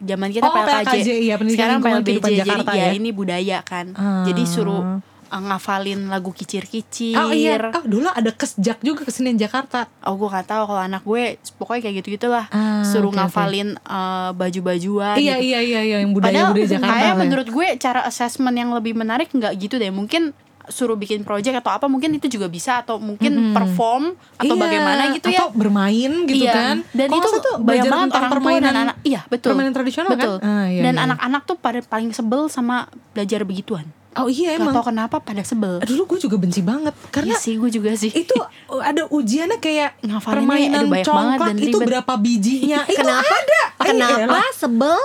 [0.01, 2.91] zaman kita Oh, PLKJ, PLKJ, iya, sekarang PLBJ jadi Jakarta ya, ya.
[2.91, 4.23] ini budaya kan Ah.
[4.23, 9.88] jadi suruh uh, ngafalin lagu kicir-kicir Oh iya, oh, dulu ada kesjak juga kesenian Jakarta.
[10.04, 11.24] Oh gue gak tahu kalau anak gue
[11.56, 13.15] pokoknya kayak gitu gitulah Ah, suruh oke.
[13.15, 15.48] ngafalin uh, baju-bajuan Iya, gitu.
[15.48, 16.91] iya, iya, iya, yang budaya Padahal budaya Jakarta.
[16.91, 17.15] kayak ya.
[17.17, 21.74] menurut gue cara assessment yang lebih menarik nggak gitu deh mungkin suruh bikin project atau
[21.74, 23.52] apa mungkin itu juga bisa atau mungkin Mm-mm.
[23.52, 26.54] perform atau Iya, bagaimana gitu ya Atau bermain gitu Iya.
[26.54, 26.76] kan.
[26.91, 29.50] dan Kalau itu tuh banyak belajar banget tentang orang tua permainan dan anak iya betul
[29.52, 30.48] permainan tradisional betul kan?
[30.48, 31.04] Ah, iya, dan iya.
[31.04, 34.74] anak-anak tuh pada paling sebel sama belajar begituan Oh iya Gak emang.
[34.74, 38.12] tau kenapa pada sebel Dulu gue juga benci banget karena Iya sih gue juga sih
[38.12, 38.36] itu
[38.74, 41.88] ada ujiannya kayak permainan aduh, banyak banget congklak dan itu ribet.
[41.88, 43.24] berapa bijinya itu Kenapa?
[43.24, 45.00] ada Kenapa sebel?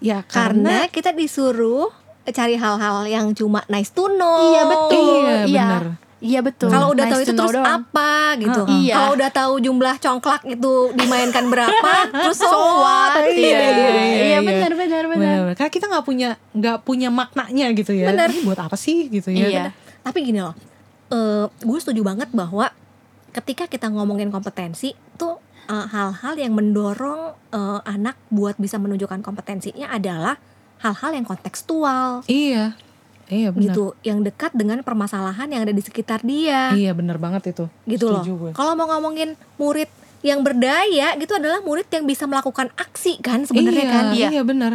[0.00, 1.86] ya Karena kita disuruh
[2.24, 4.50] cari hal-hal yang cuma nice to know.
[4.50, 5.84] iya betul Iya, iya bener.
[6.22, 7.66] Iya betul Kalau udah Nice tahu itu terus doang.
[7.66, 8.60] apa gitu.
[8.62, 8.78] Heeh.
[8.80, 8.94] Iya.
[8.94, 13.18] Kalau udah tahu jumlah congklak itu dimainkan berapa, terus so what?
[13.18, 14.38] what Iya, iya iya, iya iya.
[14.40, 15.54] benar benar benar Bener-bener.
[15.54, 18.06] Karena kita nggak punya nggak punya maknanya gitu ya.
[18.08, 18.30] Bener.
[18.30, 19.46] Ini buat apa sih gitu ya?
[19.46, 19.64] Iya.
[20.00, 20.54] Tapi gini loh,
[21.08, 22.70] eh gue setuju banget bahwa
[23.30, 29.88] ketika kita ngomongin kompetensi tuh eh, hal-hal yang mendorong eh, anak buat bisa menunjukkan kompetensinya
[29.88, 30.38] adalah
[30.78, 32.74] hal-hal yang kontekstual Iya.
[33.30, 33.74] Iya benar.
[33.74, 36.74] gitu, yang dekat dengan permasalahan yang ada di sekitar dia.
[36.74, 37.64] Iya bener banget itu.
[37.86, 38.22] gitu loh.
[38.24, 38.50] Setuju gue.
[38.56, 39.88] Kalau mau ngomongin murid
[40.22, 44.04] yang berdaya gitu adalah murid yang bisa melakukan aksi kan sebenarnya iya, kan.
[44.14, 44.28] Iya.
[44.38, 44.72] Iya benar.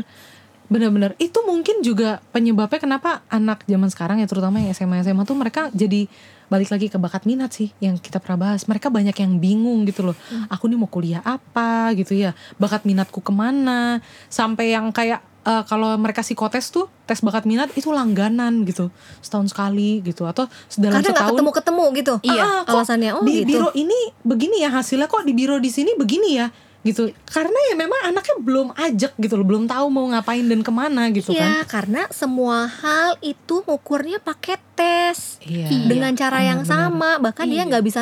[0.68, 1.16] Benar-benar.
[1.16, 5.72] Itu mungkin juga penyebabnya kenapa anak zaman sekarang ya terutama yang SMA SMA tuh mereka
[5.72, 6.12] jadi
[6.48, 8.68] balik lagi ke bakat minat sih yang kita pernah bahas.
[8.68, 10.16] Mereka banyak yang bingung gitu loh.
[10.48, 12.32] Aku nih mau kuliah apa gitu ya.
[12.56, 14.00] Bakat minatku ke mana.
[14.32, 18.92] Sampai yang kayak eh, kalau mereka psikotes tuh tes bakat minat itu langganan gitu
[19.24, 22.14] setahun sekali gitu atau dalam Karena setahun ketemu-ketemu gitu.
[22.24, 23.48] Iya, kok alasannya oh di gitu.
[23.56, 26.48] biro ini begini ya hasilnya kok di biro di sini begini ya
[26.80, 30.70] gitu karena ya memang anaknya belum ajak gitu loh belum tahu mau ngapain dan ke
[30.70, 36.62] mana gitu Iya, kan karena semua hal itu ngukurnya pakai tes iya dengan cara yang
[36.62, 36.88] benar-benar.
[36.88, 37.12] sama.
[37.20, 37.68] Bahkan dia Iya.
[37.68, 38.00] nggak bisa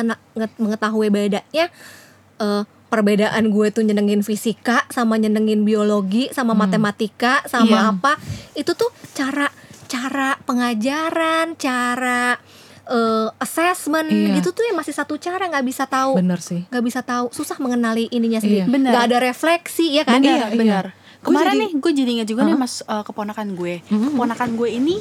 [0.56, 1.66] mengetahui bedanya
[2.36, 6.62] eh, perbedaan gue tuh nyenengin fisika sama nyenengin biologi sama Hmm.
[6.62, 7.90] matematika sama Iya.
[7.90, 8.12] apa.
[8.52, 9.50] Itu tuh cara
[9.86, 12.38] cara pengajaran, cara
[13.98, 14.36] assessment Iya.
[14.36, 17.56] gitu tuh ya masih satu cara nggak bisa tahu bener sih nggak bisa tahu susah
[17.56, 18.66] mengenali ininya sendiri Iya.
[18.68, 18.90] Benar.
[18.92, 20.28] nggak ada refleksi ya kan Benar.
[20.28, 20.86] Benar, Iya, benar.
[20.86, 21.04] iya.
[21.16, 22.60] Kemarin Gua jadi- nih gue jadi ingat juga nih Hah?
[22.60, 23.74] mas uh, keponakan gue.
[23.84, 24.08] Mhm.
[24.12, 24.96] Keponakan gue ini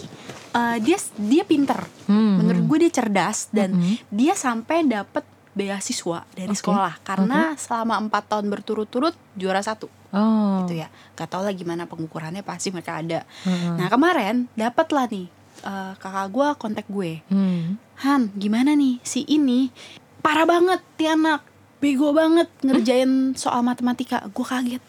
[0.53, 1.77] uh, dia dia pinter.
[2.05, 4.09] Hmm, Menurut gue dia cerdas dan Mhm.
[4.09, 5.21] dia sampai dapet
[5.53, 6.57] beasiswa dari Oke.
[6.57, 10.89] sekolah karena selama empat tahun berturut-turut juara satu oh gitu ya.
[11.13, 13.21] Gak tau lah gimana pengukurannya pasti mereka ada.
[13.41, 13.75] Heeh.
[13.75, 15.29] Nah kemarin dapet lah nih
[15.65, 17.19] uh, kakak gue kontak gue.
[17.27, 17.81] Hmm.
[17.99, 19.01] Han gimana nih?
[19.01, 19.73] Si ini
[20.21, 21.41] parah banget ti anak.
[21.75, 24.23] Bego banget ngerjain soal matematika.
[24.29, 24.83] Gue kaget.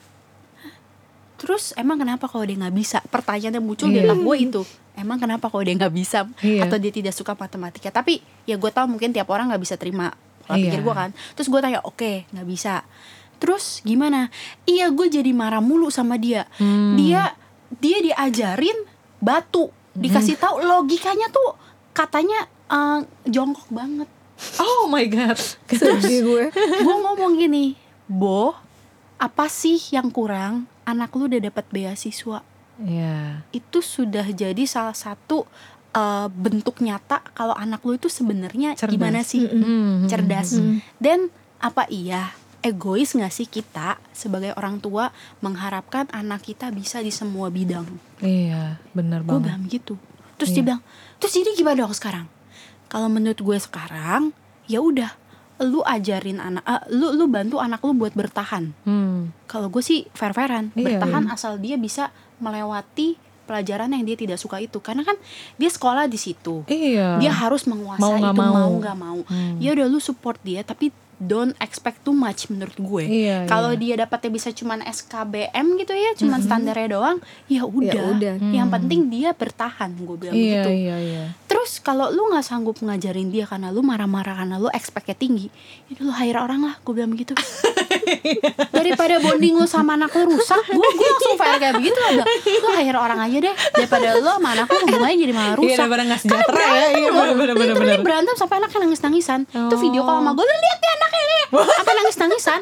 [1.36, 2.98] Terus emang kenapa kalau dia nggak bisa?
[3.06, 4.08] Pertanyaan yang muncul di Iya.
[4.08, 4.62] otak gue itu.
[4.96, 6.24] Emang kenapa kalau dia nggak bisa?
[6.40, 6.64] Iya.
[6.64, 7.92] atau dia tidak suka matematika?
[7.92, 10.16] Tapi ya gue tahu mungkin tiap orang nggak bisa terima.
[10.40, 10.72] Pola Iya.
[10.72, 11.10] pikir gue kan.
[11.36, 12.88] Terus gue tanya oke nggak bisa.
[13.36, 14.32] Terus gimana?
[14.64, 16.48] Iya gue jadi marah mulu sama dia.
[16.56, 16.96] Hmm.
[16.96, 17.36] dia
[17.68, 18.88] dia diajarin
[19.20, 21.56] batu dikasih tahu logikanya tuh
[21.96, 24.08] katanya eh, jongkok banget.
[24.60, 25.40] Oh my god.
[25.80, 26.44] sedih gue.
[26.56, 27.72] gue ngomong gini
[28.04, 28.52] Bo
[29.16, 30.68] apa sih yang kurang?
[30.84, 32.44] Anak lu udah dapat beasiswa.
[32.76, 33.40] Iya.
[33.56, 35.48] itu sudah jadi salah satu
[35.96, 39.48] eh, bentuk nyata kalau anak lu itu sebenarnya gimana sih?
[39.48, 40.60] Hmm, hmm, cerdas.
[40.60, 40.84] Mm.
[41.00, 47.10] dan apa iya egois nggak sih kita sebagai orang tua mengharapkan anak kita bisa di
[47.10, 47.86] semua bidang
[48.18, 49.44] Iya, benar gue banget.
[49.46, 49.94] bilang gitu
[50.34, 50.56] terus Iya.
[50.56, 50.82] dia bilang
[51.16, 52.26] terus jadi gimana dong sekarang
[52.86, 55.10] kalau menurut gue sekarang ya udah
[55.58, 59.32] lu ajarin anak eh, lu lu bantu anak lu buat bertahan Hmm.
[59.44, 64.36] kalau gue sih fair fairan Iya, bertahan asal dia bisa melewati pelajaran yang dia tidak
[64.36, 65.14] suka itu karena kan
[65.54, 67.16] dia sekolah di situ Iya.
[67.16, 68.52] dia harus menguasai Mau nggak itu mau.
[68.52, 69.56] mau nggak mau Hmm.
[69.56, 73.80] ya udah lu support dia tapi don't expect too much menurut gue Iya, kalau iya.
[73.96, 78.34] dia dapatnya bisa cuman SKBM gitu ya cuman standarnya doang ya udah udah.
[78.46, 78.76] yang Hmm.
[78.76, 81.24] penting dia bertahan gue bilang Iya, gitu iya, iya.
[81.46, 85.48] terus kalau lu nggak sanggup ngajarin dia karena lu marah-marah karena lu expectnya tinggi
[85.86, 87.32] ya lu hire orang lah gue bilang begitu
[88.70, 92.68] daripada bonding lu sama anak lu rusak gue gue langsung fire kayak begitu bilang, lu
[92.74, 93.54] hire orang aja deh.
[93.72, 95.78] Daripada lu sama anak lu hubungannya jadi malah Iya, rusak.
[95.78, 96.86] daripada nggak sejahtera ya.
[96.96, 98.00] Iya, literally benar.
[98.00, 99.78] berantem sampai anaknya nangis nangisan itu Oh.
[99.78, 101.24] video call sama gue lu lihat ya anaknya
[101.76, 102.60] apa nangis nangisan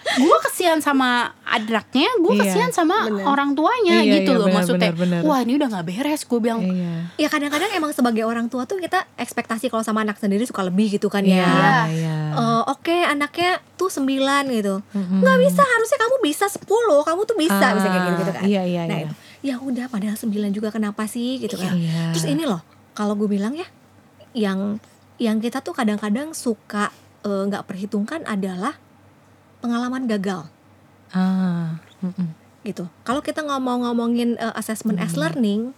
[0.00, 3.22] gue kesian sama anaknya gue Iya, kesian sama bener.
[3.22, 5.20] orang tuanya Iya, gitu iya, loh benar, maksudnya benar, benar.
[5.22, 6.92] wah ini udah nggak beres gue bilang Iya.
[7.16, 10.90] ya kadang-kadang emang sebagai orang tua tuh kita ekspektasi kalau sama anak sendiri suka lebih
[10.90, 12.16] gitu kan Iya, ya iya.
[12.32, 14.08] Eh, oke anaknya tuh 9
[14.50, 16.64] gitu nggak bisa harusnya kamu bisa 10
[17.00, 19.06] kamu tuh bisa bisa kayak gitu, gitu kan Iya, iya, nah iya.
[19.06, 22.10] itu ya udah padahal 9 juga kenapa sih gitu kan Iya.
[22.10, 22.60] terus ini loh
[22.92, 23.68] kalau gue bilang ya
[24.32, 24.80] yang
[25.16, 26.88] yang kita tuh kadang-kadang suka
[27.20, 28.76] eh, nggak perhitungkan adalah
[29.60, 30.48] pengalaman gagal
[31.10, 31.78] Ah.
[32.60, 35.72] gitu kalau kita ngomong-ngomongin eh, assessment as learning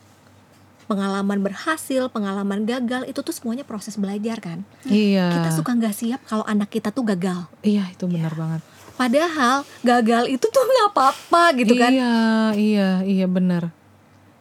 [0.85, 5.31] pengalaman berhasil pengalaman gagal itu tuh semuanya proses belajar kan Iya.
[5.33, 8.61] kita suka nggak siap kalau anak kita tuh gagal Iya, itu benar banget.
[8.93, 11.91] Padahal gagal itu tuh nggak apa-apa gitu kan.
[11.91, 12.15] Iya,
[12.55, 13.73] iya, iya benar.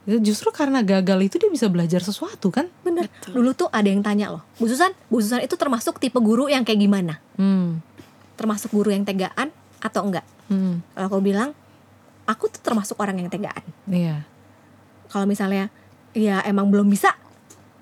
[0.04, 2.67] Itu justru karena gagal itu dia bisa belajar sesuatu kan?
[2.84, 3.08] Bener.
[3.23, 6.67] Dulu tuh ada yang tanya loh, Bu Susan, Bu Susan itu termasuk tipe guru yang
[6.67, 7.21] kayak gimana?
[7.39, 7.80] Hmm.
[8.36, 9.50] Termasuk guru yang tegaan
[9.82, 10.26] atau enggak?
[10.48, 10.84] Hmm.
[10.94, 11.56] Kalau aku bilang,
[12.28, 13.63] aku tuh termasuk orang yang tegaan.
[13.88, 14.24] Iya.
[15.12, 15.67] Kalau misalnya,
[16.15, 17.12] ya emang belum bisa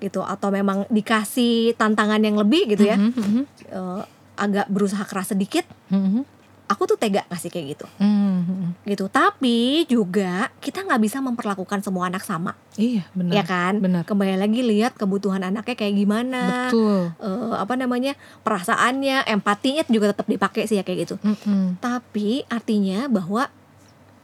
[0.00, 4.02] gitu, atau memang dikasih tantangan yang lebih gitu ya, Mhm, mhm, eh,
[4.40, 6.24] agak berusaha keras sedikit, mhm,
[6.70, 8.68] aku tuh tega ngasih kayak gitu, mhm, mhm.
[8.86, 9.10] gitu.
[9.10, 13.34] Tapi juga kita nggak bisa memperlakukan semua anak sama, Iya, benar.
[13.34, 13.82] ya kan?
[13.82, 14.06] Benar.
[14.06, 16.70] Kembali lagi lihat kebutuhan anaknya kayak gimana.
[16.70, 17.10] Betul.
[17.18, 18.14] eh, apa namanya
[18.46, 21.82] perasaannya empatinya juga tetap dipakai sih ya kayak gitu Mm-mm.
[21.82, 23.50] tapi artinya bahwa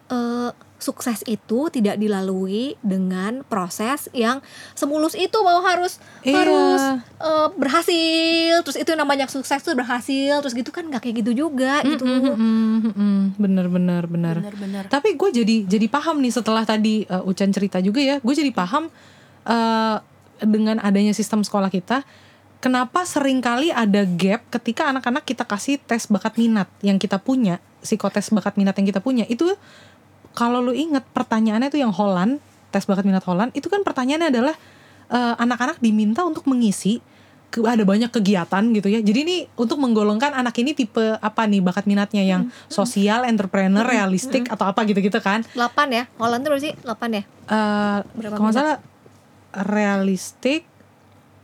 [0.06, 4.44] eh, sukses itu tidak dilalui dengan proses yang
[4.76, 6.36] semulus itu bahwa harus Iya.
[6.44, 6.82] harus
[7.16, 11.80] eh, berhasil terus itu namanya sukses tuh berhasil terus gitu kan nggak kayak gitu juga
[11.82, 13.16] gitu Mm-mm, mm-mm.
[13.40, 14.36] Bener, bener, bener.
[14.44, 18.34] bener-bener Tapi gue jadi jadi paham nih setelah tadi uh, Ucan cerita juga ya, gue
[18.36, 18.92] jadi paham
[19.44, 19.96] uh,
[20.44, 22.04] dengan adanya sistem sekolah kita,
[22.60, 27.56] kenapa sering kali ada gap ketika anak-anak kita kasih tes bakat minat yang kita punya,
[27.80, 29.48] psikotes bakat minat yang kita punya itu
[30.36, 34.54] kalau lu inget pertanyaannya tuh yang Holland, tes bakat minat Holland, itu kan pertanyaannya adalah
[35.08, 37.00] uh, anak-anak diminta untuk mengisi
[37.48, 39.00] ke- ada banyak kegiatan gitu ya.
[39.00, 44.44] Jadi ini untuk menggolongkan anak ini tipe apa nih bakat minatnya yang sosial, entrepreneur, realistik
[44.52, 45.40] atau apa gitu-gitu kan.
[45.56, 48.76] 8 ya Holland tuh berapa sih 8 ya Eh Berapa kalau salah
[49.56, 50.68] realistik,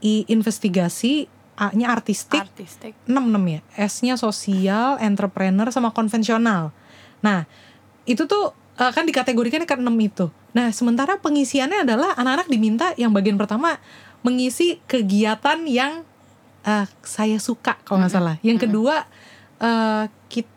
[0.02, 3.60] I investigasi, A-nya artistik, artistik 6 6 ya.
[3.86, 6.74] S-nya sosial, entrepreneur sama konvensional.
[7.22, 7.46] Nah,
[8.02, 10.26] itu tuh eh, kan dikategorikan ke 6 itu.
[10.52, 13.80] Nah, sementara pengisiannya adalah anak-anak diminta yang bagian pertama
[14.22, 16.04] mengisi kegiatan yang
[16.62, 18.36] eh, saya suka kalau nggak salah.
[18.44, 19.08] Yang kedua
[19.60, 20.51] eh, kita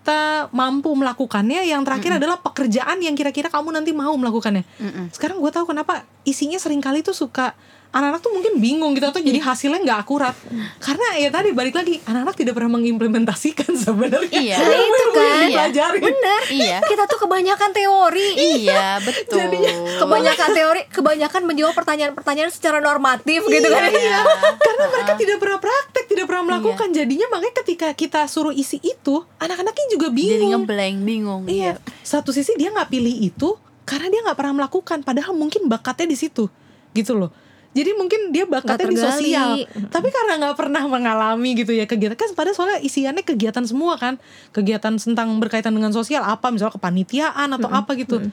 [0.50, 1.65] mampu melakukannya.
[1.65, 4.62] Yang terakhir adalah pekerjaan yang kira-kira kamu nanti mau melakukannya.
[4.78, 5.06] Mm-mm.
[5.10, 7.56] Sekarang gue tahu kenapa isinya sering kali tuh suka
[7.96, 10.36] anak-anak tuh mungkin bingung gitu atau jadi hasilnya nggak akurat
[10.84, 14.58] karena ya tadi balik lagi anak-anak tidak pernah mengimplementasikan sebenarnya Iya.
[14.60, 15.39] Yang Itu kan.
[15.47, 16.03] dipelajarin.
[16.03, 19.47] bener iya kita tuh kebanyakan teori iya betul
[19.95, 24.20] kebanyakan teori kebanyakan menjawab pertanyaan-pertanyaan secara normatif gitu kan iya
[24.68, 29.24] karena mereka tidak pernah praktek tidak pernah melakukan jadinya makanya ketika kita suruh isi itu
[29.39, 30.52] anak-anaknya juga jadi bingung.
[30.68, 31.80] ngeblank bingung iya.
[32.04, 33.56] satu sisi dia nggak pilih itu
[33.88, 36.52] karena dia nggak pernah melakukan padahal mungkin bakatnya di situ
[36.96, 37.32] gitu loh.
[37.76, 39.68] Jadi mungkin dia bakatnya di sosial.
[39.68, 44.16] Tapi karena nggak pernah mengalami gitu ya kegiatan kan pada soalnya isiannya kegiatan semua kan.
[44.56, 48.32] Kegiatan tentang berkaitan dengan sosial apa misalnya kepanitiaan atau apa gitu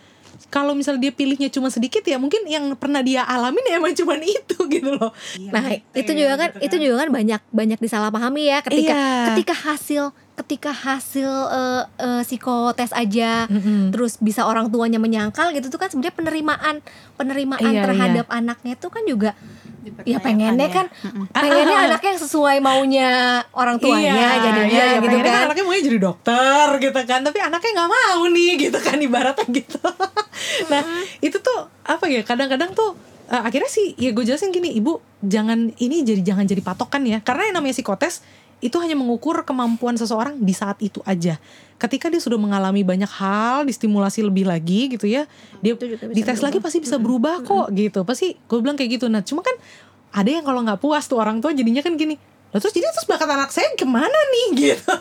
[0.53, 4.15] kalau misalnya dia pilihnya cuma sedikit ya mungkin yang pernah dia alamin ya emang cuma
[4.17, 5.11] itu gitu loh
[5.49, 9.27] Nah, itu juga kan itu juga kan banyak banyak disalahpahami ya ketika Iya.
[9.33, 13.89] ketika hasil ketika hasil eh, eh, psikotes aja Mm-mm.
[13.91, 16.75] terus bisa orang tuanya menyangkal gitu tuh kan sebenarnya penerimaan
[17.15, 19.31] penerimaan Iya, terhadap anaknya itu kan juga
[20.07, 20.87] ya pengennya kan
[21.35, 23.11] pengennya Ah, anaknya yang sesuai maunya
[23.51, 25.47] orang tuanya iya, jadinya iya, iya, gitu pengennya kan.
[25.51, 29.79] anaknya maunya jadi dokter gitu kan tapi anaknya nggak mau nih gitu kan ibaratnya gitu.
[30.71, 30.83] Nah
[31.23, 32.95] itu tuh apa ya kadang-kadang tuh
[33.31, 37.19] eh, akhirnya sih ya gue jelasin gini ibu jangan ini jadi jangan jadi patokan ya
[37.23, 38.23] karena yang namanya psikotes
[38.63, 41.37] itu hanya mengukur kemampuan seseorang di saat itu aja.
[41.83, 45.27] Ketika dia sudah mengalami banyak hal distimulasi lebih lagi gitu ya
[45.59, 45.75] dia
[46.15, 48.07] dites lagi pasti bisa berubah kok gitu.
[48.07, 49.11] Pasti gue bilang kayak gitu.
[49.11, 49.59] Nah cuma kan
[50.15, 52.15] ada yang kalau nggak puas tuh orang tua jadinya kan gini
[52.53, 54.47] Lah terus jadi terus bakat anak saya ke mana nih?
[54.63, 54.95] Gitu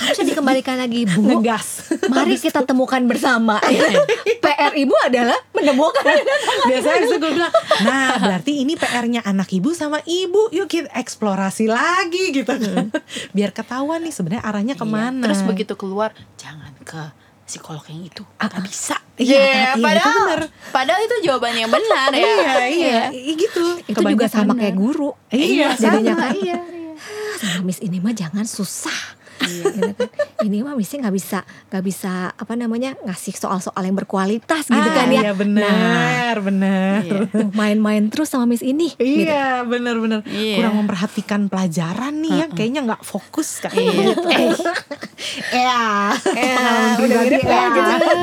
[0.00, 1.20] Harusnya dikembalikan lagi Bu.
[1.22, 1.92] Ngegas.
[2.06, 3.60] Mari kita temukan bersama.
[4.42, 6.04] PR ibu adalah menemukan.
[6.68, 10.48] Biasanya itu gue bilang nah berarti ini PR-nya anak ibu sama ibu.
[10.50, 12.88] Yuk kita eksplorasi lagi gitu kan.
[13.30, 14.80] Biar ketahuan nih sebenarnya arahnya Iya.
[14.80, 15.22] ke mana.
[15.22, 17.00] Terus begitu keluar jangan ke
[17.44, 18.22] psikolog yang itu.
[18.36, 18.96] Nggak bisa.
[19.16, 20.42] Iya, Iya, iya, itu padahal bener.
[20.70, 22.16] padahal itu jawaban yang benar ya.
[22.16, 23.00] iya iya.
[23.12, 23.32] Iya.
[23.36, 23.64] Gitu.
[23.84, 25.12] Itu juga sama kayak guru.
[25.28, 26.24] Iya Jadinya sama.
[26.24, 26.32] kan.
[26.34, 26.56] Iya,
[27.36, 29.64] sama Miss ini mah jangan susah Gitu
[29.96, 30.08] kan.
[30.40, 34.94] Ini mah Missnya nggak bisa nggak bisa apa namanya ngasih soal-soal yang berkualitas gitu Ah,
[34.94, 35.20] kan ya.
[35.22, 37.20] iya benar benar Iya.
[37.50, 38.92] Main-main terus sama Miss ini.
[38.92, 39.24] gitu.
[39.24, 40.56] Iya bener-bener Iya.
[40.56, 44.28] kurang memperhatikan pelajaran nih ya kayaknya nggak fokus kayak gitu.
[45.50, 46.14] Iya.
[46.14, 47.64] pengalaman pribadi ya.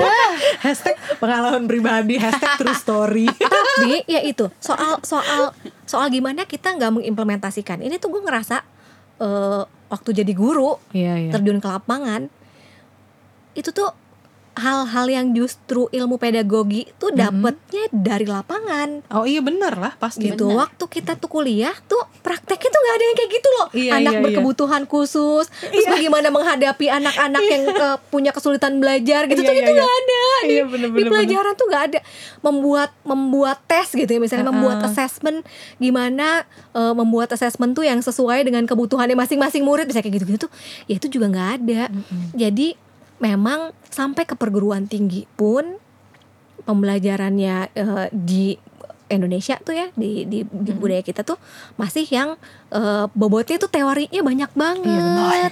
[0.63, 3.25] Hashtag pengalaman pribadi hashtag true story.
[3.77, 5.53] Tapi ya itu soal soal
[5.83, 7.79] soal gimana kita nggak mengimplementasikan.
[7.79, 8.61] Ini tuh gue ngerasa
[9.17, 11.31] eh, waktu jadi guru Iya iya.
[11.31, 12.27] terjun ke lapangan
[13.57, 13.89] itu tuh
[14.57, 19.05] hal-hal yang justru ilmu pedagogi tuh dapetnya dari lapangan.
[19.13, 20.33] Oh iya bener lah pasti.
[20.33, 20.49] gitu.
[20.49, 20.65] Benar.
[20.65, 23.67] waktu kita tuh kuliah tuh prakteknya tuh nggak ada yang kayak gitu loh.
[23.71, 24.23] Iya, anak iya, iya.
[24.25, 29.61] berkebutuhan khusus terus bagaimana menghadapi anak-anak yang eh, punya kesulitan belajar gitu Iya, tuh iya,
[29.61, 29.77] itu iya.
[29.77, 30.23] nggak ada.
[30.25, 31.99] Di, Iya, bener, di bener, pelajaran tuh nggak ada.
[32.41, 34.57] Membuat membuat tes gitu ya misalnya Uh-uh.
[34.57, 35.45] membuat assessment
[35.77, 36.43] gimana
[36.73, 40.51] eh, membuat assessment tuh yang sesuai dengan kebutuhannya masing-masing murid bisa kayak gitu-gitu tuh
[40.89, 41.81] ya itu juga nggak ada.
[42.33, 42.86] Jadi
[43.17, 45.77] memang sampai ke perguruan tinggi pun
[46.63, 48.57] pembelajarannya eh, di
[49.07, 51.39] Indonesia tuh ya di di, di budaya kita tuh
[51.79, 52.35] masih yang
[52.75, 55.51] eh, bobotnya tuh teorinya banyak banget.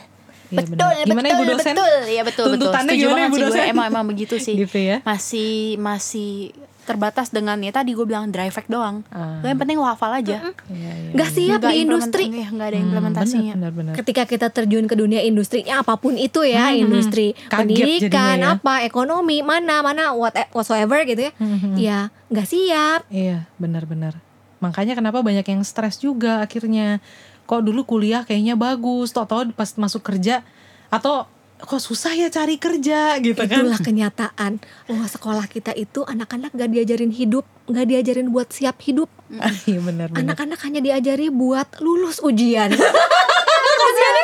[0.53, 1.05] Iya, betul, bener.
[1.09, 1.73] Gimana betul, Ibu dosen?
[1.73, 2.53] betul, ya betul, betul.
[2.53, 3.43] Tuntutannya Setuju gimana Ibu gue.
[3.49, 3.63] dosen?
[3.65, 4.55] Emang emang begitu sih.
[4.55, 4.97] Gitu ya.
[5.01, 6.53] Masih masih
[6.85, 9.01] terbatas dengan ya tadi gue bilang dry fact doang.
[9.11, 10.53] Lo yang penting lo hafal aja.
[10.65, 11.11] Iya, iya.
[11.11, 12.23] Nggak siap Nggak di industri.
[12.29, 13.53] iya, nggak ada Hmm, implementasinya.
[13.53, 13.93] bener, bener, bener.
[13.95, 17.41] Ketika kita terjun ke dunia industrinya apa pun itu ya, Hmm, industri hmm.
[17.43, 18.47] Kaget pendidikan, ya.
[18.55, 21.31] apa, ekonomi, mana mana what whatsoever gitu ya.
[21.35, 22.99] Hmm, Ya, nggak siap.
[23.07, 24.21] Iya benar-benar.
[24.57, 27.01] Makanya kenapa banyak yang stres juga akhirnya.
[27.43, 30.41] Kok dulu kuliah kayaknya bagus, tau-tau pas masuk kerja
[30.87, 33.63] atau kok susah ya cari kerja gitu kan?
[33.63, 34.59] Itulah kenyataan.
[34.91, 39.07] Wah, sekolah kita itu anak-anak gak diajarin hidup, gak diajarin buat siap hidup.
[39.65, 40.21] Iya benar-benar.
[40.21, 42.75] Anak-anak hanya diajari buat lulus ujian.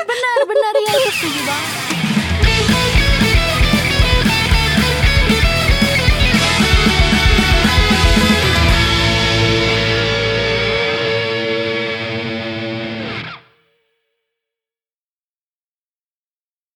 [0.01, 1.91] benar benar ya setuju banget.